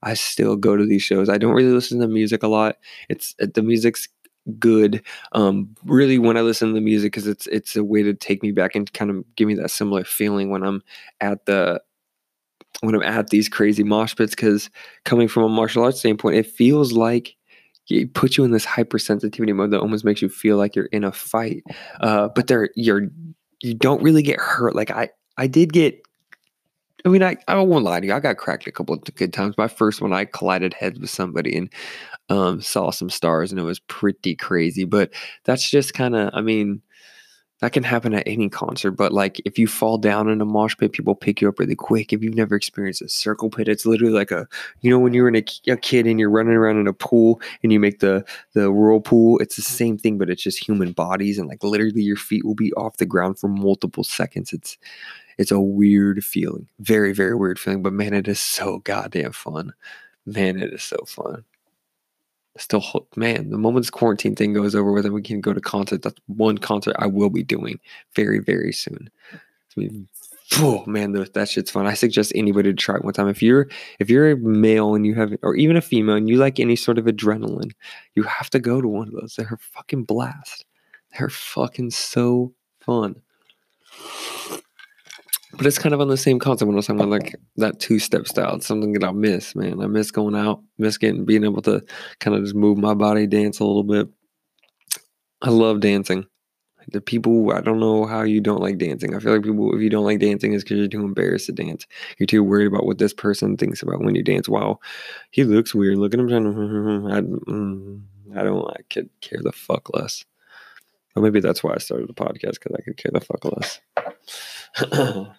I 0.02 0.14
still 0.14 0.56
go 0.56 0.76
to 0.76 0.84
these 0.84 1.02
shows. 1.02 1.28
I 1.28 1.38
don't 1.38 1.54
really 1.54 1.70
listen 1.70 2.00
to 2.00 2.08
music 2.08 2.42
a 2.42 2.48
lot. 2.48 2.76
It's 3.08 3.36
uh, 3.40 3.46
the 3.54 3.62
music's 3.62 4.08
good. 4.58 5.02
Um, 5.32 5.74
really 5.84 6.18
when 6.18 6.36
I 6.36 6.40
listen 6.40 6.68
to 6.68 6.74
the 6.74 6.80
music 6.80 7.12
because 7.12 7.26
it's 7.26 7.46
it's 7.48 7.76
a 7.76 7.84
way 7.84 8.02
to 8.02 8.14
take 8.14 8.42
me 8.42 8.52
back 8.52 8.74
and 8.74 8.92
kind 8.92 9.10
of 9.10 9.24
give 9.36 9.46
me 9.48 9.54
that 9.54 9.70
similar 9.70 10.04
feeling 10.04 10.50
when 10.50 10.62
I'm 10.62 10.82
at 11.20 11.46
the 11.46 11.82
when 12.80 12.94
I'm 12.94 13.02
at 13.02 13.30
these 13.30 13.48
crazy 13.48 13.82
mosh 13.82 14.14
pits 14.14 14.34
because 14.34 14.70
coming 15.04 15.28
from 15.28 15.42
a 15.42 15.48
martial 15.48 15.84
arts 15.84 15.98
standpoint, 15.98 16.36
it 16.36 16.46
feels 16.46 16.92
like 16.92 17.36
it 17.88 18.14
puts 18.14 18.36
you 18.36 18.44
in 18.44 18.50
this 18.50 18.66
hypersensitivity 18.66 19.54
mode 19.54 19.70
that 19.70 19.80
almost 19.80 20.04
makes 20.04 20.22
you 20.22 20.28
feel 20.28 20.56
like 20.56 20.76
you're 20.76 20.86
in 20.86 21.04
a 21.04 21.12
fight. 21.12 21.62
Uh, 22.00 22.28
but 22.34 22.46
there, 22.46 22.70
you're 22.74 23.08
you 23.60 23.74
don't 23.74 24.02
really 24.02 24.22
get 24.22 24.38
hurt. 24.38 24.74
Like 24.74 24.90
I, 24.90 25.10
I 25.36 25.46
did 25.46 25.72
get. 25.72 26.00
I 27.04 27.10
mean, 27.10 27.22
I, 27.22 27.36
I 27.46 27.54
won't 27.60 27.84
lie 27.84 28.00
to 28.00 28.06
you. 28.06 28.12
I 28.12 28.20
got 28.20 28.38
cracked 28.38 28.66
a 28.66 28.72
couple 28.72 28.94
of 28.94 29.02
good 29.14 29.32
times. 29.32 29.56
My 29.56 29.68
first 29.68 30.00
one, 30.00 30.12
I 30.12 30.24
collided 30.24 30.74
heads 30.74 30.98
with 30.98 31.10
somebody 31.10 31.56
and 31.56 31.72
um, 32.28 32.60
saw 32.60 32.90
some 32.90 33.08
stars, 33.08 33.52
and 33.52 33.60
it 33.60 33.64
was 33.64 33.78
pretty 33.78 34.34
crazy. 34.34 34.84
But 34.84 35.10
that's 35.44 35.70
just 35.70 35.94
kind 35.94 36.16
of. 36.16 36.30
I 36.34 36.40
mean, 36.40 36.82
that 37.60 37.72
can 37.72 37.82
happen 37.82 38.14
at 38.14 38.22
any 38.26 38.48
concert, 38.48 38.92
but 38.92 39.12
like 39.12 39.40
if 39.44 39.58
you 39.58 39.66
fall 39.66 39.98
down 39.98 40.28
in 40.28 40.40
a 40.40 40.44
mosh 40.44 40.76
pit, 40.76 40.92
people 40.92 41.14
pick 41.14 41.40
you 41.40 41.48
up 41.48 41.58
really 41.58 41.74
quick. 41.74 42.12
If 42.12 42.22
you've 42.22 42.34
never 42.34 42.54
experienced 42.54 43.02
a 43.02 43.08
circle 43.08 43.50
pit, 43.50 43.68
it's 43.68 43.84
literally 43.84 44.12
like 44.12 44.30
a, 44.30 44.46
you 44.80 44.90
know, 44.90 44.98
when 44.98 45.12
you're 45.12 45.28
in 45.28 45.36
a, 45.36 45.44
a 45.66 45.76
kid 45.76 46.06
and 46.06 46.20
you're 46.20 46.30
running 46.30 46.54
around 46.54 46.78
in 46.78 46.86
a 46.86 46.92
pool 46.92 47.40
and 47.62 47.72
you 47.72 47.80
make 47.80 47.98
the 47.98 48.24
the 48.54 48.70
whirlpool, 48.70 49.38
it's 49.38 49.56
the 49.56 49.62
mm-hmm. 49.62 49.74
same 49.74 49.98
thing, 49.98 50.18
but 50.18 50.30
it's 50.30 50.42
just 50.42 50.64
human 50.64 50.92
bodies 50.92 51.38
and 51.38 51.48
like 51.48 51.64
literally 51.64 52.02
your 52.02 52.16
feet 52.16 52.44
will 52.44 52.54
be 52.54 52.72
off 52.74 52.98
the 52.98 53.06
ground 53.06 53.38
for 53.38 53.48
multiple 53.48 54.04
seconds. 54.04 54.52
It's 54.52 54.78
it's 55.36 55.50
a 55.50 55.60
weird 55.60 56.24
feeling, 56.24 56.68
very 56.78 57.12
very 57.12 57.34
weird 57.34 57.58
feeling, 57.58 57.82
but 57.82 57.92
man, 57.92 58.14
it 58.14 58.28
is 58.28 58.40
so 58.40 58.78
goddamn 58.78 59.32
fun. 59.32 59.72
Man, 60.26 60.60
it 60.60 60.72
is 60.72 60.82
so 60.82 60.98
fun 61.06 61.44
still 62.58 63.06
man 63.16 63.50
the 63.50 63.58
moment 63.58 63.84
this 63.84 63.90
quarantine 63.90 64.34
thing 64.34 64.52
goes 64.52 64.74
over 64.74 64.92
with 64.92 65.04
and 65.04 65.14
we 65.14 65.22
can 65.22 65.40
go 65.40 65.52
to 65.52 65.60
concert 65.60 66.02
that's 66.02 66.20
one 66.26 66.58
concert 66.58 66.94
i 66.98 67.06
will 67.06 67.30
be 67.30 67.42
doing 67.42 67.78
very 68.14 68.38
very 68.38 68.72
soon. 68.72 69.10
I 69.32 69.80
mean, 69.80 70.08
oh 70.56 70.84
man 70.86 71.12
that 71.12 71.48
shit's 71.48 71.70
fun. 71.70 71.86
I 71.86 71.94
suggest 71.94 72.32
anybody 72.34 72.70
to 72.70 72.76
try 72.76 72.96
it 72.96 73.04
one 73.04 73.12
time. 73.12 73.28
If 73.28 73.42
you're 73.42 73.68
if 73.98 74.10
you're 74.10 74.30
a 74.30 74.36
male 74.36 74.94
and 74.94 75.06
you 75.06 75.14
have 75.14 75.34
or 75.42 75.54
even 75.56 75.76
a 75.76 75.80
female 75.80 76.16
and 76.16 76.28
you 76.28 76.36
like 76.36 76.58
any 76.58 76.76
sort 76.76 76.98
of 76.98 77.04
adrenaline 77.04 77.72
you 78.14 78.22
have 78.24 78.50
to 78.50 78.58
go 78.58 78.80
to 78.80 78.88
one 78.88 79.08
of 79.08 79.14
those. 79.14 79.34
They're 79.36 79.58
fucking 79.60 80.04
blast. 80.04 80.64
They're 81.16 81.30
fucking 81.30 81.90
so 81.90 82.52
fun 82.80 83.22
but 85.58 85.66
it's 85.66 85.78
kind 85.78 85.92
of 85.92 86.00
on 86.00 86.06
the 86.06 86.16
same 86.16 86.38
concept 86.38 86.68
when 86.68 86.76
I 86.76 86.78
was 86.78 86.86
talking 86.86 87.00
about 87.00 87.10
like 87.10 87.34
that 87.56 87.80
two 87.80 87.98
step 87.98 88.28
style. 88.28 88.54
It's 88.54 88.66
something 88.66 88.92
that 88.92 89.04
I 89.04 89.10
miss, 89.10 89.56
man. 89.56 89.82
I 89.82 89.88
miss 89.88 90.12
going 90.12 90.36
out, 90.36 90.62
miss 90.78 90.96
getting 90.96 91.24
being 91.24 91.42
able 91.42 91.62
to 91.62 91.84
kind 92.20 92.36
of 92.36 92.44
just 92.44 92.54
move 92.54 92.78
my 92.78 92.94
body, 92.94 93.26
dance 93.26 93.58
a 93.58 93.64
little 93.64 93.82
bit. 93.82 94.08
I 95.42 95.50
love 95.50 95.80
dancing. 95.80 96.26
The 96.92 97.00
people, 97.00 97.52
I 97.52 97.60
don't 97.60 97.80
know 97.80 98.06
how 98.06 98.22
you 98.22 98.40
don't 98.40 98.62
like 98.62 98.78
dancing. 98.78 99.14
I 99.14 99.18
feel 99.18 99.32
like 99.32 99.42
people, 99.42 99.74
if 99.74 99.82
you 99.82 99.90
don't 99.90 100.04
like 100.04 100.20
dancing, 100.20 100.52
is 100.52 100.62
because 100.62 100.78
you're 100.78 100.88
too 100.88 101.04
embarrassed 101.04 101.46
to 101.46 101.52
dance. 101.52 101.86
You're 102.18 102.28
too 102.28 102.44
worried 102.44 102.68
about 102.68 102.86
what 102.86 102.98
this 102.98 103.12
person 103.12 103.56
thinks 103.56 103.82
about 103.82 104.00
when 104.00 104.14
you 104.14 104.22
dance. 104.22 104.48
Wow, 104.48 104.78
he 105.32 105.42
looks 105.42 105.74
weird. 105.74 105.98
Look 105.98 106.14
at 106.14 106.20
him. 106.20 106.28
I, 107.08 107.20
mm, 107.20 108.00
I 108.34 108.42
don't. 108.44 108.64
I 108.70 108.82
could 108.90 109.10
care 109.20 109.40
the 109.42 109.52
fuck 109.52 109.92
less. 109.92 110.24
Or 111.16 111.22
maybe 111.22 111.40
that's 111.40 111.64
why 111.64 111.74
I 111.74 111.78
started 111.78 112.08
the 112.08 112.14
podcast 112.14 112.60
because 112.60 112.76
I 112.78 112.82
could 112.82 112.96
care 112.96 113.10
the 113.12 113.20
fuck 113.20 113.44
less. 113.44 113.80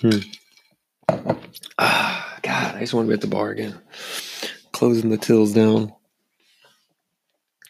Hmm. 0.00 0.18
Ah, 1.78 2.38
God, 2.42 2.76
I 2.76 2.80
just 2.80 2.94
want 2.94 3.06
to 3.06 3.08
be 3.08 3.14
at 3.14 3.20
the 3.20 3.26
bar 3.26 3.50
again. 3.50 3.78
Closing 4.72 5.10
the 5.10 5.18
tills 5.18 5.52
down. 5.52 5.92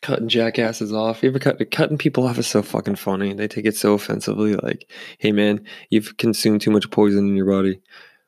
Cutting 0.00 0.28
jackasses 0.28 0.92
off. 0.92 1.22
You 1.22 1.30
ever 1.30 1.38
cut 1.38 1.70
cutting 1.70 1.98
people 1.98 2.26
off 2.26 2.38
is 2.38 2.46
so 2.46 2.62
fucking 2.62 2.96
funny. 2.96 3.34
They 3.34 3.48
take 3.48 3.66
it 3.66 3.76
so 3.76 3.94
offensively. 3.94 4.54
Like, 4.54 4.90
hey 5.18 5.32
man, 5.32 5.64
you've 5.90 6.16
consumed 6.16 6.60
too 6.60 6.70
much 6.70 6.90
poison 6.90 7.28
in 7.28 7.36
your 7.36 7.50
body. 7.50 7.80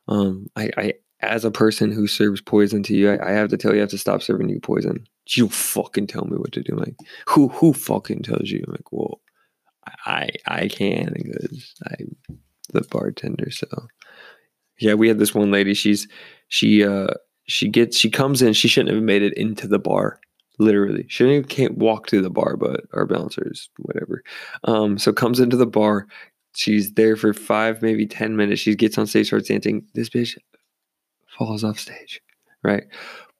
Um, 0.08 0.48
I, 0.56 0.70
I 0.76 0.92
as 1.20 1.44
a 1.44 1.50
person 1.50 1.92
who 1.92 2.06
serves 2.06 2.40
poison 2.40 2.82
to 2.82 2.94
you, 2.94 3.10
I, 3.10 3.28
I, 3.28 3.32
have 3.32 3.48
to 3.50 3.56
tell 3.56 3.72
you, 3.72 3.78
I 3.78 3.82
have 3.82 3.90
to 3.90 3.98
stop 3.98 4.22
serving 4.22 4.48
you 4.48 4.60
poison. 4.60 5.06
You 5.28 5.48
fucking 5.48 6.08
tell 6.08 6.24
me 6.24 6.36
what 6.36 6.52
to 6.52 6.62
do. 6.62 6.74
Like, 6.74 6.96
who 7.28 7.48
who 7.48 7.72
fucking 7.72 8.22
tells 8.22 8.50
you? 8.50 8.64
I'm 8.66 8.72
like, 8.72 8.92
well, 8.92 9.20
I 10.04 10.30
I 10.46 10.68
can 10.68 11.12
because 11.14 11.74
I 11.86 11.94
the 12.72 12.82
bartender. 12.82 13.50
So 13.50 13.66
yeah, 14.78 14.94
we 14.94 15.08
had 15.08 15.18
this 15.18 15.34
one 15.34 15.50
lady. 15.50 15.74
She's 15.74 16.08
she 16.48 16.84
uh 16.84 17.14
she 17.44 17.68
gets 17.68 17.96
she 17.96 18.10
comes 18.10 18.42
in. 18.42 18.52
She 18.52 18.68
shouldn't 18.68 18.94
have 18.94 19.04
made 19.04 19.22
it 19.22 19.34
into 19.34 19.68
the 19.68 19.78
bar. 19.78 20.20
Literally, 20.58 21.06
she 21.08 21.42
can't 21.44 21.78
walk 21.78 22.06
to 22.08 22.20
the 22.20 22.30
bar, 22.30 22.56
but 22.56 22.82
our 22.92 23.06
bouncers, 23.06 23.70
whatever. 23.78 24.22
Um, 24.64 24.98
so 24.98 25.12
comes 25.12 25.40
into 25.40 25.56
the 25.56 25.66
bar. 25.66 26.06
She's 26.54 26.92
there 26.92 27.16
for 27.16 27.32
five, 27.32 27.80
maybe 27.80 28.06
ten 28.06 28.36
minutes. 28.36 28.60
She 28.60 28.74
gets 28.74 28.98
on 28.98 29.06
stage, 29.06 29.28
starts 29.28 29.48
dancing. 29.48 29.86
This 29.94 30.10
bitch 30.10 30.36
falls 31.38 31.64
off 31.64 31.78
stage, 31.78 32.20
right? 32.62 32.84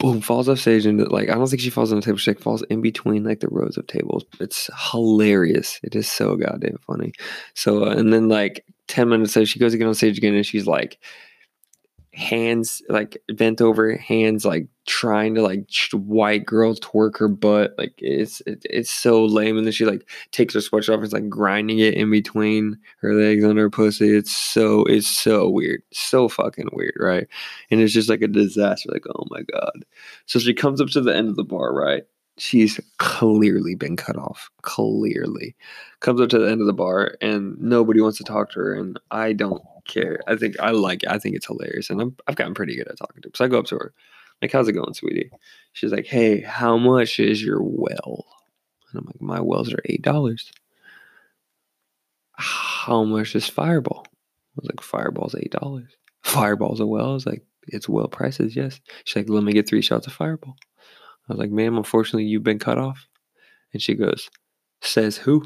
boom, 0.03 0.21
falls 0.21 0.49
off 0.49 0.59
stage 0.59 0.85
and 0.85 1.01
like 1.12 1.31
I 1.31 1.35
don't 1.35 1.47
think 1.47 1.62
she 1.62 1.71
falls 1.71 1.92
on 1.92 2.01
the 2.01 2.05
table. 2.05 2.18
She 2.18 2.33
like 2.33 2.40
falls 2.40 2.62
in 2.62 2.81
between 2.81 3.23
like 3.23 3.38
the 3.38 3.49
rows 3.49 3.77
of 3.77 3.87
tables. 3.87 4.25
It's 4.40 4.68
hilarious. 4.90 5.79
It 5.85 5.95
is 5.95 6.11
so 6.11 6.37
goddamn 6.37 6.79
funny. 6.85 7.12
So 7.55 7.85
uh, 7.85 7.90
and 7.90 8.12
then 8.12 8.29
like 8.29 8.64
ten 8.92 9.09
minutes 9.09 9.35
later, 9.35 9.46
she 9.46 9.59
goes 9.59 9.72
again 9.72 9.88
on 9.88 9.94
stage 9.94 10.18
again, 10.18 10.35
and 10.35 10.44
she's 10.44 10.66
like 10.66 10.98
hands 12.14 12.83
like 12.90 13.16
bent 13.37 13.62
over 13.62 13.96
hands 13.96 14.44
like 14.44 14.66
trying 14.87 15.35
to 15.35 15.40
like 15.40 15.66
white 15.94 16.44
girl 16.44 16.74
twerk 16.74 17.16
her 17.18 17.26
butt. 17.28 17.72
Like 17.78 17.94
it's 17.96 18.42
it, 18.42 18.66
it's 18.68 18.90
so 18.90 19.24
lame. 19.24 19.57
And 19.57 19.64
then 19.64 19.72
she 19.72 19.87
like 19.87 20.07
takes 20.31 20.52
her 20.52 20.61
sweatshirt 20.61 20.90
off 20.90 20.96
and 20.96 21.05
is 21.05 21.12
like 21.14 21.31
grinding 21.31 21.78
it 21.78 21.94
in 21.94 22.11
between 22.11 22.76
her 22.98 23.14
legs 23.14 23.42
on 23.44 23.57
her 23.57 23.70
pussy. 23.70 24.14
It's 24.14 24.37
so 24.37 24.85
it's 24.85 25.09
so 25.09 25.48
weird. 25.48 25.83
So 25.90 26.28
fucking 26.28 26.68
weird 26.74 26.96
right? 27.00 27.26
And 27.70 27.81
it's 27.81 27.94
just 27.94 28.11
like 28.11 28.20
a 28.20 28.28
disaster. 28.28 28.90
Like 28.92 29.07
oh 29.09 29.26
my 29.31 29.40
god. 29.50 29.87
So 30.26 30.38
she 30.38 30.52
comes 30.52 30.83
up 30.83 30.88
to 30.90 31.00
the 31.00 31.16
end 31.16 31.31
of 31.31 31.37
the 31.37 31.44
bar 31.44 31.72
right 31.72 32.02
she's 32.38 32.81
clearly 32.99 33.75
been 33.75 33.97
cut 33.97 34.16
off 34.16 34.51
clearly 34.62 35.55
comes 36.01 36.21
up 36.21 36.29
to 36.31 36.38
the 36.38 36.51
end 36.51 36.61
of 36.61 36.66
the 36.66 36.73
bar 36.73 37.14
and 37.21 37.59
nobody 37.61 38.01
wants 38.01 38.18
to 38.18 38.25
talk 38.25 38.51
to 38.51 38.59
her 38.59 38.73
and 38.75 38.99
i 39.11 39.33
don't 39.33 39.62
care. 39.85 40.21
I 40.27 40.37
think 40.37 40.59
I 40.61 40.71
like 40.71 41.03
it. 41.03 41.11
I 41.11 41.18
think 41.18 41.37
it's 41.37 41.47
hilarious. 41.47 41.90
And 41.90 42.01
I'm, 42.01 42.16
I've 42.27 42.37
gotten 42.37 42.55
pretty 42.55 42.77
good 42.77 42.88
at 42.88 42.99
talking 42.99 43.23
to 43.23 43.29
her. 43.29 43.33
So 43.35 43.45
I 43.45 43.49
go 43.49 43.59
up 43.59 43.66
to 43.66 43.77
her, 43.77 43.92
like, 44.40 44.53
how's 44.53 44.68
it 44.68 44.73
going, 44.73 44.95
sweetie? 44.95 45.31
She's 45.73 45.92
like, 45.92 46.07
hey, 46.07 46.40
how 46.40 46.77
much 46.77 47.21
is 47.21 47.42
your 47.42 47.62
well? 47.62 48.27
And 48.90 49.01
I'm 49.01 49.07
like, 49.07 49.21
my 49.21 49.40
wells 49.40 49.73
are 49.73 49.83
$8. 49.88 50.51
how 52.37 53.05
much 53.05 53.35
is 53.35 53.49
Fireball? 53.49 54.05
I 54.07 54.11
was 54.57 54.66
like, 54.66 54.81
Fireball's 54.83 55.35
eight 55.35 55.53
dollars. 55.53 55.97
Fireball's 56.23 56.81
a 56.81 56.87
well. 56.87 57.11
I 57.11 57.14
was 57.14 57.27
like, 57.27 57.42
it's 57.68 57.88
well 57.88 58.09
prices, 58.09 58.55
yes. 58.55 58.81
She's 59.05 59.16
like, 59.16 59.29
let 59.31 59.45
me 59.45 59.53
get 59.53 59.68
three 59.68 59.83
shots 59.83 60.07
of 60.07 60.12
Fireball. 60.12 60.57
I 61.33 61.35
was 61.35 61.40
like, 61.40 61.51
ma'am, 61.51 61.77
unfortunately, 61.77 62.25
you've 62.25 62.42
been 62.42 62.59
cut 62.59 62.79
off. 62.79 63.09
And 63.73 63.81
she 63.81 63.95
goes, 63.95 64.29
says 64.83 65.16
who? 65.16 65.45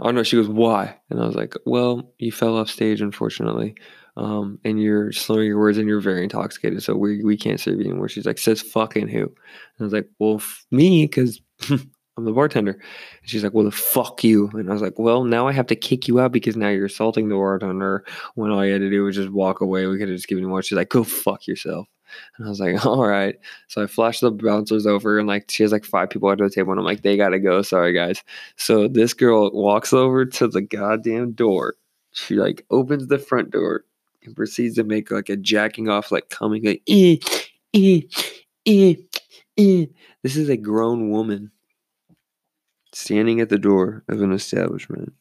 Oh 0.00 0.10
no, 0.10 0.22
she 0.22 0.36
goes, 0.36 0.48
why? 0.48 0.98
And 1.10 1.20
I 1.20 1.26
was 1.26 1.34
like, 1.34 1.54
well, 1.66 2.12
you 2.18 2.32
fell 2.32 2.56
off 2.56 2.70
stage, 2.70 3.00
unfortunately. 3.00 3.74
Um, 4.16 4.58
and 4.64 4.80
you're 4.80 5.12
slurring 5.12 5.48
your 5.48 5.58
words 5.58 5.76
and 5.76 5.88
you're 5.88 6.00
very 6.00 6.22
intoxicated, 6.22 6.82
so 6.82 6.94
we 6.94 7.24
we 7.24 7.36
can't 7.36 7.58
serve 7.60 7.80
you 7.80 7.86
anymore. 7.86 8.08
She's 8.08 8.26
like, 8.26 8.38
says 8.38 8.62
fucking 8.62 9.08
who? 9.08 9.22
And 9.22 9.32
I 9.80 9.84
was 9.84 9.92
like, 9.92 10.08
well, 10.20 10.36
f- 10.36 10.64
me, 10.70 11.06
because 11.06 11.40
I'm 12.16 12.24
the 12.24 12.32
bartender. 12.32 12.72
And 12.72 13.28
she's 13.30 13.42
like, 13.42 13.54
well, 13.54 13.64
the 13.64 13.72
fuck 13.72 14.22
you. 14.22 14.48
And 14.54 14.70
I 14.70 14.72
was 14.72 14.82
like, 14.82 14.98
well, 14.98 15.24
now 15.24 15.48
I 15.48 15.52
have 15.52 15.66
to 15.66 15.76
kick 15.76 16.06
you 16.06 16.20
out 16.20 16.32
because 16.32 16.56
now 16.56 16.68
you're 16.68 16.86
assaulting 16.86 17.28
the 17.28 17.34
bartender 17.34 18.04
when 18.36 18.50
all 18.52 18.64
you 18.64 18.72
had 18.72 18.82
to 18.82 18.90
do 18.90 19.02
was 19.02 19.16
just 19.16 19.30
walk 19.30 19.60
away. 19.60 19.86
We 19.86 19.98
could 19.98 20.08
have 20.08 20.16
just 20.16 20.28
given 20.28 20.44
you 20.44 20.48
more. 20.48 20.62
She's 20.62 20.76
like, 20.76 20.90
go 20.90 21.02
fuck 21.04 21.46
yourself. 21.48 21.88
And 22.36 22.46
I 22.46 22.50
was 22.50 22.60
like, 22.60 22.84
all 22.86 23.06
right. 23.06 23.36
So 23.68 23.82
I 23.82 23.86
flashed 23.86 24.20
the 24.20 24.30
bouncers 24.30 24.86
over 24.86 25.18
and 25.18 25.28
like 25.28 25.50
she 25.50 25.62
has 25.62 25.72
like 25.72 25.84
five 25.84 26.10
people 26.10 26.30
at 26.30 26.38
the 26.38 26.50
table 26.50 26.72
and 26.72 26.80
I'm 26.80 26.86
like, 26.86 27.02
they 27.02 27.16
gotta 27.16 27.38
go. 27.38 27.62
Sorry 27.62 27.92
guys. 27.92 28.22
So 28.56 28.88
this 28.88 29.14
girl 29.14 29.50
walks 29.52 29.92
over 29.92 30.24
to 30.24 30.48
the 30.48 30.62
goddamn 30.62 31.32
door. 31.32 31.74
She 32.12 32.36
like 32.36 32.64
opens 32.70 33.06
the 33.08 33.18
front 33.18 33.50
door 33.50 33.84
and 34.24 34.36
proceeds 34.36 34.76
to 34.76 34.84
make 34.84 35.10
like 35.10 35.28
a 35.28 35.36
jacking 35.36 35.88
off, 35.88 36.12
like 36.12 36.30
coming 36.30 36.64
like 36.64 36.82
eh, 36.88 37.16
eh, 37.74 38.00
eh, 38.66 38.94
eh. 39.58 39.86
This 40.22 40.36
is 40.36 40.48
a 40.48 40.56
grown 40.56 41.10
woman 41.10 41.50
standing 42.92 43.40
at 43.40 43.48
the 43.48 43.58
door 43.58 44.04
of 44.08 44.22
an 44.22 44.32
establishment 44.32 45.12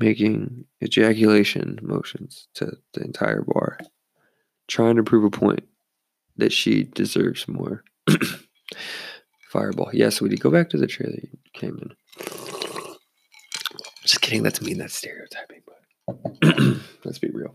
making 0.00 0.64
ejaculation 0.82 1.78
motions 1.82 2.48
to 2.54 2.76
the 2.94 3.02
entire 3.02 3.42
bar 3.42 3.78
trying 4.70 4.96
to 4.96 5.02
prove 5.02 5.24
a 5.24 5.30
point 5.30 5.66
that 6.36 6.52
she 6.52 6.84
deserves 6.84 7.46
more. 7.48 7.84
Fireball. 9.50 9.90
Yes, 9.92 10.16
sweetie, 10.16 10.36
go 10.36 10.50
back 10.50 10.70
to 10.70 10.78
the 10.78 10.86
trailer 10.86 11.18
you 11.20 11.28
came 11.52 11.78
in. 11.82 11.90
Just 14.02 14.20
kidding. 14.22 14.42
That's 14.42 14.62
mean. 14.62 14.78
That's 14.78 14.94
stereotyping. 14.94 15.62
But 15.66 16.56
let's 17.04 17.18
be 17.18 17.30
real. 17.32 17.54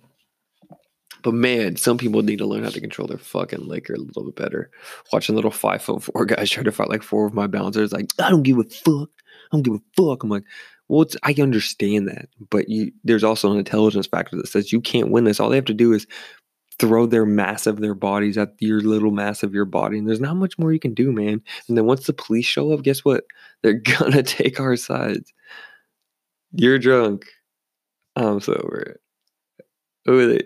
But 1.24 1.34
man, 1.34 1.76
some 1.76 1.98
people 1.98 2.22
need 2.22 2.38
to 2.38 2.46
learn 2.46 2.64
how 2.64 2.70
to 2.70 2.80
control 2.80 3.08
their 3.08 3.18
fucking 3.18 3.68
liquor 3.68 3.96
a 3.96 3.98
little 3.98 4.26
bit 4.26 4.36
better. 4.36 4.70
Watching 5.12 5.36
little 5.36 5.50
five 5.50 5.82
foot 5.82 6.04
four 6.04 6.26
guys 6.26 6.52
try 6.52 6.64
to 6.64 6.72
fight 6.72 6.90
like 6.90 7.02
four 7.02 7.26
of 7.26 7.34
my 7.34 7.48
bouncers, 7.48 7.92
like 7.92 8.12
I 8.20 8.30
don't 8.30 8.44
give 8.44 8.60
a 8.60 8.64
fuck. 8.64 9.10
I 9.10 9.48
don't 9.52 9.64
give 9.64 9.74
a 9.74 9.82
fuck. 9.98 10.24
I'm 10.24 10.30
like, 10.30 10.44
well, 10.88 11.02
it's, 11.02 11.18
I 11.24 11.34
understand 11.40 12.08
that, 12.10 12.30
but 12.52 12.70
you 12.70 12.92
there's 13.04 13.24
also 13.24 13.52
an 13.52 13.58
intelligence 13.58 14.06
factor 14.06 14.36
that 14.36 14.48
says 14.48 14.72
you 14.72 14.82
can't 14.82 15.10
win 15.10 15.24
this. 15.24 15.40
All 15.40 15.50
they 15.50 15.56
have 15.56 15.66
to 15.66 15.74
do 15.74 15.94
is 15.94 16.06
throw 16.80 17.06
their 17.06 17.26
mass 17.26 17.68
of 17.68 17.80
their 17.80 17.94
bodies 17.94 18.38
at 18.38 18.54
your 18.60 18.82
little 18.82 19.12
mass 19.12 19.44
of 19.44 19.54
your 19.54 19.66
body. 19.66 19.98
And 19.98 20.08
there's 20.08 20.20
not 20.20 20.36
much 20.36 20.58
more 20.58 20.74
you 20.74 20.80
can 20.80 20.94
do, 20.94 21.12
man. 21.12 21.42
And 21.68 21.78
then 21.78 21.86
once 21.86 22.06
the 22.06 22.14
police 22.14 22.46
show 22.46 22.72
up, 22.72 22.84
guess 22.84 23.06
what? 23.06 23.24
They're 23.64 23.74
gonna 23.74 24.22
take 24.22 24.60
our 24.60 24.76
sides. 24.76 25.34
You're 26.52 26.78
drunk. 26.80 27.26
I'm 28.16 28.40
sober. 28.40 29.00
Are 30.08 30.28
they? 30.28 30.42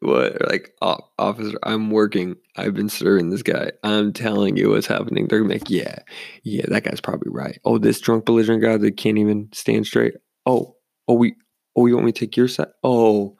What? 0.00 0.50
Like, 0.50 0.74
officer, 0.82 1.58
I'm 1.62 1.90
working. 1.90 2.36
I've 2.56 2.74
been 2.74 2.88
serving 2.88 3.30
this 3.30 3.42
guy. 3.42 3.70
I'm 3.82 4.12
telling 4.12 4.56
you 4.56 4.70
what's 4.70 4.86
happening. 4.86 5.28
They're 5.28 5.44
like, 5.44 5.70
yeah, 5.70 6.00
yeah, 6.42 6.64
that 6.68 6.84
guy's 6.84 7.00
probably 7.00 7.30
right. 7.30 7.58
Oh, 7.64 7.78
this 7.78 8.00
drunk 8.00 8.26
belligerent 8.26 8.62
guy 8.62 8.76
that 8.76 8.96
can't 8.96 9.18
even 9.18 9.48
stand 9.52 9.86
straight. 9.86 10.14
Oh, 10.44 10.76
oh, 11.08 11.14
we, 11.14 11.36
oh, 11.76 11.86
you 11.86 11.94
want 11.94 12.06
me 12.06 12.12
to 12.12 12.20
take 12.20 12.36
your 12.36 12.48
side? 12.48 12.68
Oh, 12.82 13.36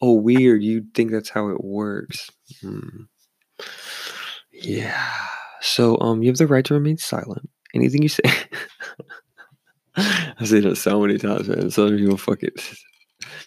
Oh, 0.00 0.12
weird. 0.12 0.62
You 0.62 0.84
think 0.94 1.10
that's 1.10 1.30
how 1.30 1.48
it 1.48 1.64
works. 1.64 2.30
Hmm. 2.60 3.04
Yeah. 4.52 5.10
So, 5.60 5.98
um, 6.00 6.22
you 6.22 6.28
have 6.28 6.38
the 6.38 6.46
right 6.46 6.64
to 6.66 6.74
remain 6.74 6.98
silent. 6.98 7.48
Anything 7.74 8.02
you 8.02 8.08
say. 8.08 8.22
I've 9.96 10.48
seen 10.48 10.66
it 10.66 10.76
so 10.76 11.00
many 11.00 11.18
times, 11.18 11.48
man. 11.48 11.70
Some 11.70 11.96
people 11.96 12.16
fuck 12.16 12.42
it. 12.42 12.54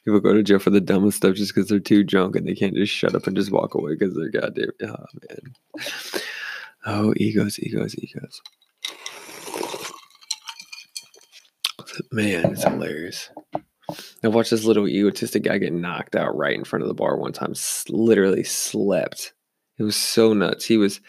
People 0.04 0.20
go 0.20 0.34
to 0.34 0.42
jail 0.42 0.60
for 0.60 0.72
the 0.72 0.82
dumbest 0.82 1.18
stuff 1.18 1.36
just 1.36 1.54
because 1.54 1.70
they're 1.70 1.80
too 1.80 2.04
drunk 2.04 2.36
and 2.36 2.48
they 2.48 2.56
can't 2.56 2.76
just 2.76 2.92
shut 2.92 3.14
up 3.14 3.28
and 3.28 3.36
just 3.36 3.52
walk 3.52 3.76
away 3.76 3.96
because 3.96 4.16
they're 4.16 4.32
goddamn. 4.42 4.72
Oh, 4.84 5.06
man. 5.30 5.54
Oh, 6.86 7.14
egos, 7.18 7.60
egos, 7.60 7.96
egos. 7.98 8.42
Man, 12.12 12.46
it's 12.54 12.64
hilarious. 12.64 13.30
I 14.24 14.28
watched 14.28 14.52
this 14.52 14.66
little 14.66 14.88
egotistic 14.88 15.44
guy 15.44 15.58
get 15.58 15.74
knocked 15.74 16.16
out 16.16 16.36
right 16.36 16.56
in 16.56 16.64
front 16.64 16.84
of 16.84 16.88
the 16.88 16.94
bar 16.94 17.18
one 17.18 17.34
time. 17.34 17.54
Literally 17.90 18.44
slept. 18.44 19.34
It 19.78 19.84
was 19.84 19.96
so 19.96 20.34
nuts. 20.34 20.66
He 20.66 20.78
was 20.78 21.00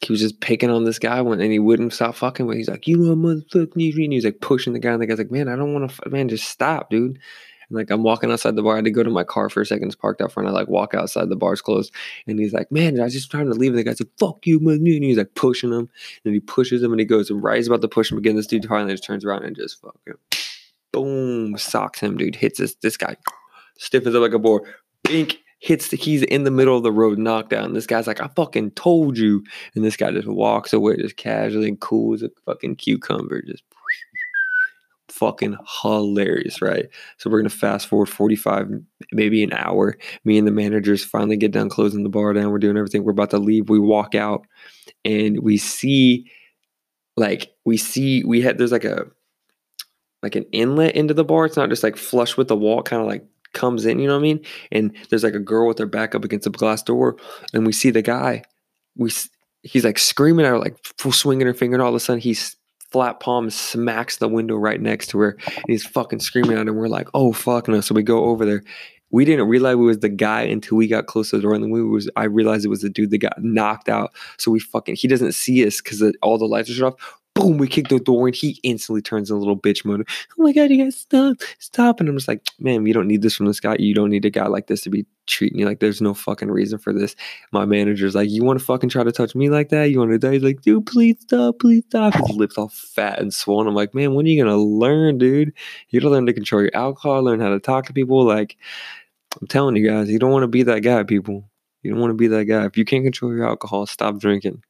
he 0.00 0.12
was 0.12 0.20
just 0.20 0.40
picking 0.40 0.70
on 0.70 0.84
this 0.84 0.98
guy 0.98 1.20
when 1.22 1.40
and 1.40 1.52
he 1.52 1.58
wouldn't 1.58 1.92
stop 1.92 2.16
fucking 2.16 2.46
with. 2.46 2.56
He's 2.56 2.68
like, 2.68 2.88
you 2.88 2.96
know, 2.96 3.14
motherfucker, 3.14 4.04
and 4.04 4.12
he's 4.12 4.24
like 4.24 4.40
pushing 4.40 4.72
the 4.72 4.80
guy, 4.80 4.92
and 4.92 5.00
the 5.00 5.06
guy's 5.06 5.18
like, 5.18 5.30
man, 5.30 5.48
I 5.48 5.56
don't 5.56 5.72
want 5.72 5.90
to, 5.90 6.10
man, 6.10 6.28
just 6.28 6.48
stop, 6.48 6.90
dude. 6.90 7.20
And 7.68 7.78
like 7.78 7.90
I'm 7.90 8.02
walking 8.02 8.30
outside 8.30 8.56
the 8.56 8.62
bar. 8.62 8.74
I 8.74 8.76
had 8.76 8.84
to 8.86 8.90
go 8.90 9.04
to 9.04 9.10
my 9.10 9.24
car 9.24 9.48
for 9.48 9.60
a 9.60 9.66
second. 9.66 9.86
It's 9.86 9.94
parked 9.94 10.20
out 10.20 10.32
front. 10.32 10.48
I 10.48 10.52
like 10.52 10.68
walk 10.68 10.92
outside. 10.94 11.28
The 11.28 11.36
bar's 11.36 11.62
closed. 11.62 11.94
And 12.26 12.38
he's 12.38 12.52
like, 12.52 12.70
man, 12.72 13.00
I 13.00 13.04
was 13.04 13.12
just 13.12 13.30
trying 13.30 13.46
to 13.46 13.54
leave. 13.54 13.70
And 13.70 13.78
the 13.78 13.84
guy's 13.84 14.00
like, 14.00 14.10
fuck 14.18 14.44
you, 14.46 14.58
man. 14.60 14.78
And 14.78 15.04
he's 15.04 15.16
like 15.16 15.34
pushing 15.34 15.72
him. 15.72 15.88
And 16.24 16.34
he 16.34 16.40
pushes 16.40 16.82
him 16.82 16.92
and 16.92 17.00
he 17.00 17.06
goes 17.06 17.30
and 17.30 17.42
right 17.42 17.56
he's 17.56 17.68
about 17.68 17.80
to 17.82 17.88
push 17.88 18.10
him 18.10 18.18
again. 18.18 18.36
This 18.36 18.46
dude 18.46 18.66
finally 18.66 18.92
just 18.92 19.04
turns 19.04 19.24
around 19.24 19.44
and 19.44 19.56
just 19.56 19.80
fucking 19.80 20.18
boom, 20.92 21.56
socks 21.58 22.00
him, 22.00 22.16
dude. 22.16 22.36
Hits 22.36 22.58
this 22.58 22.74
this 22.76 22.96
guy, 22.96 23.16
stiffens 23.78 24.14
up 24.14 24.22
like 24.22 24.32
a 24.32 24.38
board. 24.38 24.62
Bink 25.04 25.38
hits 25.62 25.88
the 25.88 25.96
he's 25.96 26.22
in 26.24 26.44
the 26.44 26.50
middle 26.50 26.76
of 26.76 26.82
the 26.82 26.92
road, 26.92 27.18
knockdown. 27.18 27.72
This 27.72 27.86
guy's 27.86 28.06
like, 28.06 28.20
I 28.20 28.28
fucking 28.34 28.72
told 28.72 29.16
you. 29.16 29.42
And 29.74 29.84
this 29.84 29.96
guy 29.96 30.10
just 30.10 30.28
walks 30.28 30.72
away, 30.72 30.96
just 30.96 31.16
casually 31.16 31.68
and 31.68 31.80
cool 31.80 32.14
as 32.14 32.22
a 32.22 32.30
fucking 32.44 32.76
cucumber, 32.76 33.42
just 33.42 33.62
fucking 35.08 35.56
hilarious, 35.82 36.60
right? 36.60 36.88
So 37.18 37.30
we're 37.30 37.38
gonna 37.38 37.50
fast 37.50 37.86
forward 37.86 38.08
45, 38.08 38.70
maybe 39.12 39.42
an 39.42 39.52
hour. 39.52 39.96
Me 40.24 40.36
and 40.36 40.46
the 40.46 40.52
managers 40.52 41.04
finally 41.04 41.36
get 41.36 41.52
done 41.52 41.68
closing 41.68 42.02
the 42.02 42.08
bar 42.08 42.32
down. 42.32 42.50
We're 42.50 42.58
doing 42.58 42.76
everything. 42.76 43.04
We're 43.04 43.12
about 43.12 43.30
to 43.30 43.38
leave. 43.38 43.68
We 43.68 43.78
walk 43.78 44.14
out 44.14 44.46
and 45.04 45.40
we 45.40 45.56
see 45.58 46.30
like 47.16 47.52
we 47.64 47.76
see 47.76 48.24
we 48.24 48.40
had 48.40 48.58
there's 48.58 48.72
like 48.72 48.84
a 48.84 49.06
like 50.22 50.36
an 50.36 50.44
inlet 50.52 50.94
into 50.94 51.14
the 51.14 51.24
bar. 51.24 51.44
It's 51.44 51.56
not 51.56 51.68
just 51.68 51.82
like 51.82 51.96
flush 51.96 52.36
with 52.36 52.48
the 52.48 52.56
wall, 52.56 52.82
kind 52.82 53.02
of 53.02 53.08
like 53.08 53.24
comes 53.52 53.84
in, 53.84 53.98
you 53.98 54.06
know 54.06 54.14
what 54.14 54.20
I 54.20 54.22
mean? 54.22 54.44
And 54.70 54.92
there's 55.10 55.24
like 55.24 55.34
a 55.34 55.40
girl 55.40 55.68
with 55.68 55.78
her 55.78 55.86
back 55.86 56.14
up 56.14 56.24
against 56.24 56.46
a 56.46 56.50
glass 56.50 56.82
door, 56.82 57.16
and 57.52 57.66
we 57.66 57.72
see 57.72 57.90
the 57.90 58.02
guy. 58.02 58.42
We 58.96 59.10
he's 59.62 59.84
like 59.84 59.98
screaming 59.98 60.44
at 60.44 60.50
her, 60.50 60.58
like 60.58 60.76
swinging 60.98 61.46
her 61.46 61.54
finger, 61.54 61.74
and 61.74 61.82
all 61.82 61.90
of 61.90 61.94
a 61.94 62.00
sudden 62.00 62.20
he's 62.20 62.56
flat 62.90 63.20
palm 63.20 63.48
smacks 63.48 64.18
the 64.18 64.28
window 64.28 64.56
right 64.56 64.80
next 64.80 65.08
to 65.08 65.18
her, 65.18 65.38
and 65.46 65.64
he's 65.66 65.84
fucking 65.84 66.20
screaming 66.20 66.52
at 66.52 66.66
her. 66.66 66.72
And 66.72 66.76
we're 66.76 66.88
like, 66.88 67.08
oh 67.14 67.32
fuck 67.32 67.68
no! 67.68 67.80
So 67.80 67.94
we 67.94 68.02
go 68.02 68.24
over 68.24 68.44
there. 68.44 68.62
We 69.10 69.26
didn't 69.26 69.48
realize 69.48 69.74
it 69.74 69.76
was 69.76 69.98
the 69.98 70.08
guy 70.08 70.40
until 70.42 70.78
we 70.78 70.88
got 70.88 71.06
close 71.06 71.30
to 71.30 71.36
the 71.36 71.42
door, 71.42 71.54
and 71.54 71.62
then 71.62 71.70
we 71.70 71.82
was 71.82 72.08
I 72.16 72.24
realized 72.24 72.64
it 72.64 72.68
was 72.68 72.80
the 72.80 72.88
dude 72.88 73.10
that 73.10 73.18
got 73.18 73.42
knocked 73.42 73.88
out. 73.88 74.12
So 74.38 74.50
we 74.50 74.60
fucking 74.60 74.96
he 74.96 75.08
doesn't 75.08 75.32
see 75.32 75.66
us 75.66 75.80
because 75.80 76.02
all 76.22 76.38
the 76.38 76.46
lights 76.46 76.70
are 76.70 76.74
shut 76.74 76.94
off 76.94 77.21
boom, 77.34 77.58
we 77.58 77.66
kick 77.66 77.88
the 77.88 77.98
door 77.98 78.26
and 78.28 78.36
he 78.36 78.60
instantly 78.62 79.02
turns 79.02 79.30
a 79.30 79.36
little 79.36 79.56
bitch 79.56 79.84
mode. 79.84 80.06
Oh 80.38 80.42
my 80.42 80.52
god, 80.52 80.70
you 80.70 80.82
guys 80.82 80.96
stop, 80.96 81.36
stop. 81.58 82.00
And 82.00 82.08
I'm 82.08 82.16
just 82.16 82.28
like, 82.28 82.46
man, 82.58 82.86
you 82.86 82.94
don't 82.94 83.06
need 83.06 83.22
this 83.22 83.34
from 83.34 83.46
this 83.46 83.60
guy. 83.60 83.76
You 83.78 83.94
don't 83.94 84.10
need 84.10 84.24
a 84.24 84.30
guy 84.30 84.46
like 84.46 84.66
this 84.66 84.82
to 84.82 84.90
be 84.90 85.06
treating 85.26 85.58
you 85.58 85.64
like 85.64 85.80
there's 85.80 86.00
no 86.00 86.14
fucking 86.14 86.50
reason 86.50 86.78
for 86.78 86.92
this. 86.92 87.14
My 87.52 87.64
manager's 87.64 88.14
like, 88.14 88.28
you 88.28 88.44
want 88.44 88.58
to 88.58 88.64
fucking 88.64 88.90
try 88.90 89.04
to 89.04 89.12
touch 89.12 89.34
me 89.34 89.48
like 89.48 89.68
that? 89.70 89.90
You 89.90 89.98
want 89.98 90.10
to 90.10 90.18
die? 90.18 90.32
He's 90.32 90.42
like, 90.42 90.62
dude, 90.62 90.86
please 90.86 91.16
stop, 91.20 91.58
please 91.58 91.84
stop. 91.86 92.14
His 92.14 92.36
lips 92.36 92.58
all 92.58 92.68
fat 92.68 93.18
and 93.20 93.32
swollen. 93.32 93.66
I'm 93.66 93.74
like, 93.74 93.94
man, 93.94 94.14
when 94.14 94.26
are 94.26 94.28
you 94.28 94.42
gonna 94.42 94.56
learn, 94.56 95.18
dude? 95.18 95.52
You 95.88 96.00
gotta 96.00 96.10
learn 96.10 96.26
to 96.26 96.32
control 96.32 96.62
your 96.62 96.74
alcohol, 96.74 97.22
learn 97.22 97.40
how 97.40 97.50
to 97.50 97.60
talk 97.60 97.86
to 97.86 97.92
people. 97.92 98.24
Like, 98.24 98.56
I'm 99.40 99.46
telling 99.46 99.76
you 99.76 99.88
guys, 99.88 100.10
you 100.10 100.18
don't 100.18 100.32
want 100.32 100.42
to 100.42 100.48
be 100.48 100.62
that 100.64 100.80
guy, 100.80 101.02
people. 101.04 101.48
You 101.82 101.90
don't 101.90 102.00
want 102.00 102.10
to 102.10 102.16
be 102.16 102.28
that 102.28 102.44
guy. 102.44 102.64
If 102.66 102.76
you 102.76 102.84
can't 102.84 103.04
control 103.04 103.34
your 103.34 103.46
alcohol, 103.46 103.86
stop 103.86 104.18
drinking. 104.18 104.62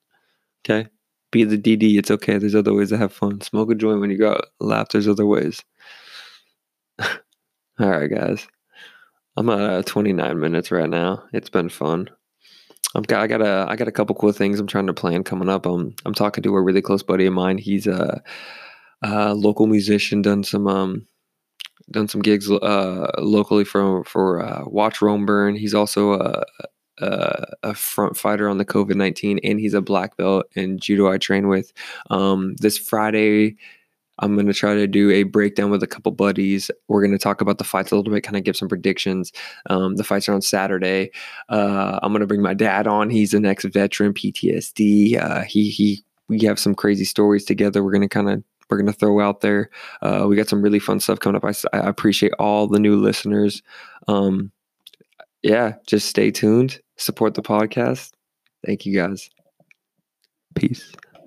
Okay? 0.65 0.89
Be 1.33 1.43
the 1.43 1.59
DD. 1.59 1.99
It's 1.99 2.11
okay. 2.11 2.39
There's 2.39 2.55
other 2.55 2.73
ways 2.73 2.91
to 2.91 2.99
have 2.99 3.13
fun. 3.13 3.41
Smoke 3.41 3.73
a 3.73 3.75
joint 3.75 4.01
when 4.01 4.11
you 4.11 4.19
go 4.19 4.33
out. 4.33 4.47
Laugh. 4.61 4.91
There's 4.91 5.09
other 5.09 5.27
ways. 5.27 5.61
All 7.01 7.11
right, 7.79 8.09
guys. 8.09 8.47
I'm 9.37 9.49
at 9.49 9.59
uh, 9.61 9.83
29 9.83 10.39
minutes 10.39 10.71
right 10.71 10.89
now. 10.89 11.25
It's 11.33 11.51
been 11.51 11.71
fun. 11.71 12.11
I've 12.95 13.07
got 13.07 13.23
I 13.23 13.27
got 13.27 13.41
a 13.41 13.67
I 13.69 13.77
got 13.77 13.89
a 13.89 13.93
couple 13.93 14.15
cool 14.15 14.33
things 14.33 14.61
I'm 14.61 14.67
trying 14.67 14.87
to 14.87 14.93
plan 14.93 15.25
coming 15.25 15.49
up. 15.49 15.65
I'm 15.65 15.95
I'm 16.05 16.13
talking 16.13 16.43
to 16.43 16.55
a 16.55 16.63
really 16.63 16.83
close 16.83 17.03
buddy 17.03 17.25
of 17.25 17.33
mine. 17.33 17.57
He's 17.57 17.87
a, 17.87 18.23
a 19.03 19.35
local 19.35 19.67
musician, 19.67 20.21
done 20.21 20.45
some 20.45 20.67
um 20.69 21.07
done 21.91 22.09
some 22.09 22.21
gigs 22.21 22.51
uh, 22.51 23.11
locally 23.19 23.65
for 23.65 24.05
for 24.05 24.45
uh, 24.45 24.65
Watch 24.67 25.01
Rome 25.01 25.25
Burn. 25.25 25.57
He's 25.57 25.73
also 25.73 26.13
a, 26.21 26.45
uh, 27.01 27.47
a 27.63 27.75
front 27.75 28.17
fighter 28.17 28.49
on 28.49 28.59
the 28.59 28.65
COVID 28.65 28.95
19, 28.95 29.41
and 29.43 29.61
he's 29.61 29.75
a 29.75 29.81
black 29.81 30.17
belt 30.17 30.47
in 30.55 30.79
judo 30.79 31.11
I 31.11 31.19
train 31.19 31.49
with. 31.49 31.73
Um, 32.11 32.55
this 32.57 32.79
Friday, 32.79 33.57
I'm 34.19 34.35
going 34.35 34.47
to 34.47 34.53
try 34.53 34.75
to 34.75 34.87
do 34.87 35.11
a 35.11 35.23
breakdown 35.25 35.71
with 35.71 35.83
a 35.83 35.87
couple 35.87 36.13
buddies. 36.13 36.71
We're 36.89 37.01
going 37.01 37.13
to 37.13 37.19
talk 37.19 37.41
about 37.41 37.59
the 37.59 37.65
fights 37.65 37.91
a 37.91 37.97
little 37.97 38.13
bit, 38.13 38.23
kind 38.23 38.37
of 38.37 38.45
give 38.45 38.57
some 38.57 38.69
predictions. 38.69 39.33
Um, 39.71 39.97
the 39.97 40.05
fights 40.05 40.29
are 40.29 40.35
on 40.35 40.43
Saturday. 40.43 41.11
Uh, 41.49 41.99
I'm 42.03 42.13
going 42.13 42.21
to 42.21 42.27
bring 42.27 42.43
my 42.43 42.55
dad 42.55 42.87
on. 42.87 43.11
He's 43.11 43.35
an 43.35 43.47
ex 43.47 43.65
veteran, 43.65 44.15
PTSD. 44.15 45.21
Uh, 45.21 45.43
he 45.43 45.71
he. 45.71 46.05
We 46.29 46.41
have 46.45 46.59
some 46.59 46.75
crazy 46.75 47.05
stories 47.05 47.45
together. 47.45 47.85
We're 47.85 47.93
going 47.93 48.03
to 48.03 48.09
kind 48.09 48.31
of 48.31 48.43
we're 48.71 48.79
going 48.79 48.87
to 48.87 48.99
throw 48.99 49.21
out 49.21 49.43
there. 49.43 49.69
Uh, 50.01 50.25
we 50.29 50.37
got 50.37 50.49
some 50.49 50.63
really 50.63 50.79
fun 50.79 50.99
stuff 50.99 51.21
coming 51.21 51.37
up. 51.37 51.45
I, 51.45 51.53
I 51.77 51.89
appreciate 51.89 52.33
all 52.39 52.67
the 52.67 52.79
new 52.79 52.97
listeners. 52.97 53.63
Um, 54.09 54.51
yeah, 55.43 55.75
just 55.87 56.09
stay 56.09 56.31
tuned. 56.31 56.81
Support 56.97 57.35
the 57.35 57.43
podcast. 57.43 58.11
Thank 58.65 58.87
you 58.87 58.95
guys. 58.95 59.29
Peace. 60.55 60.93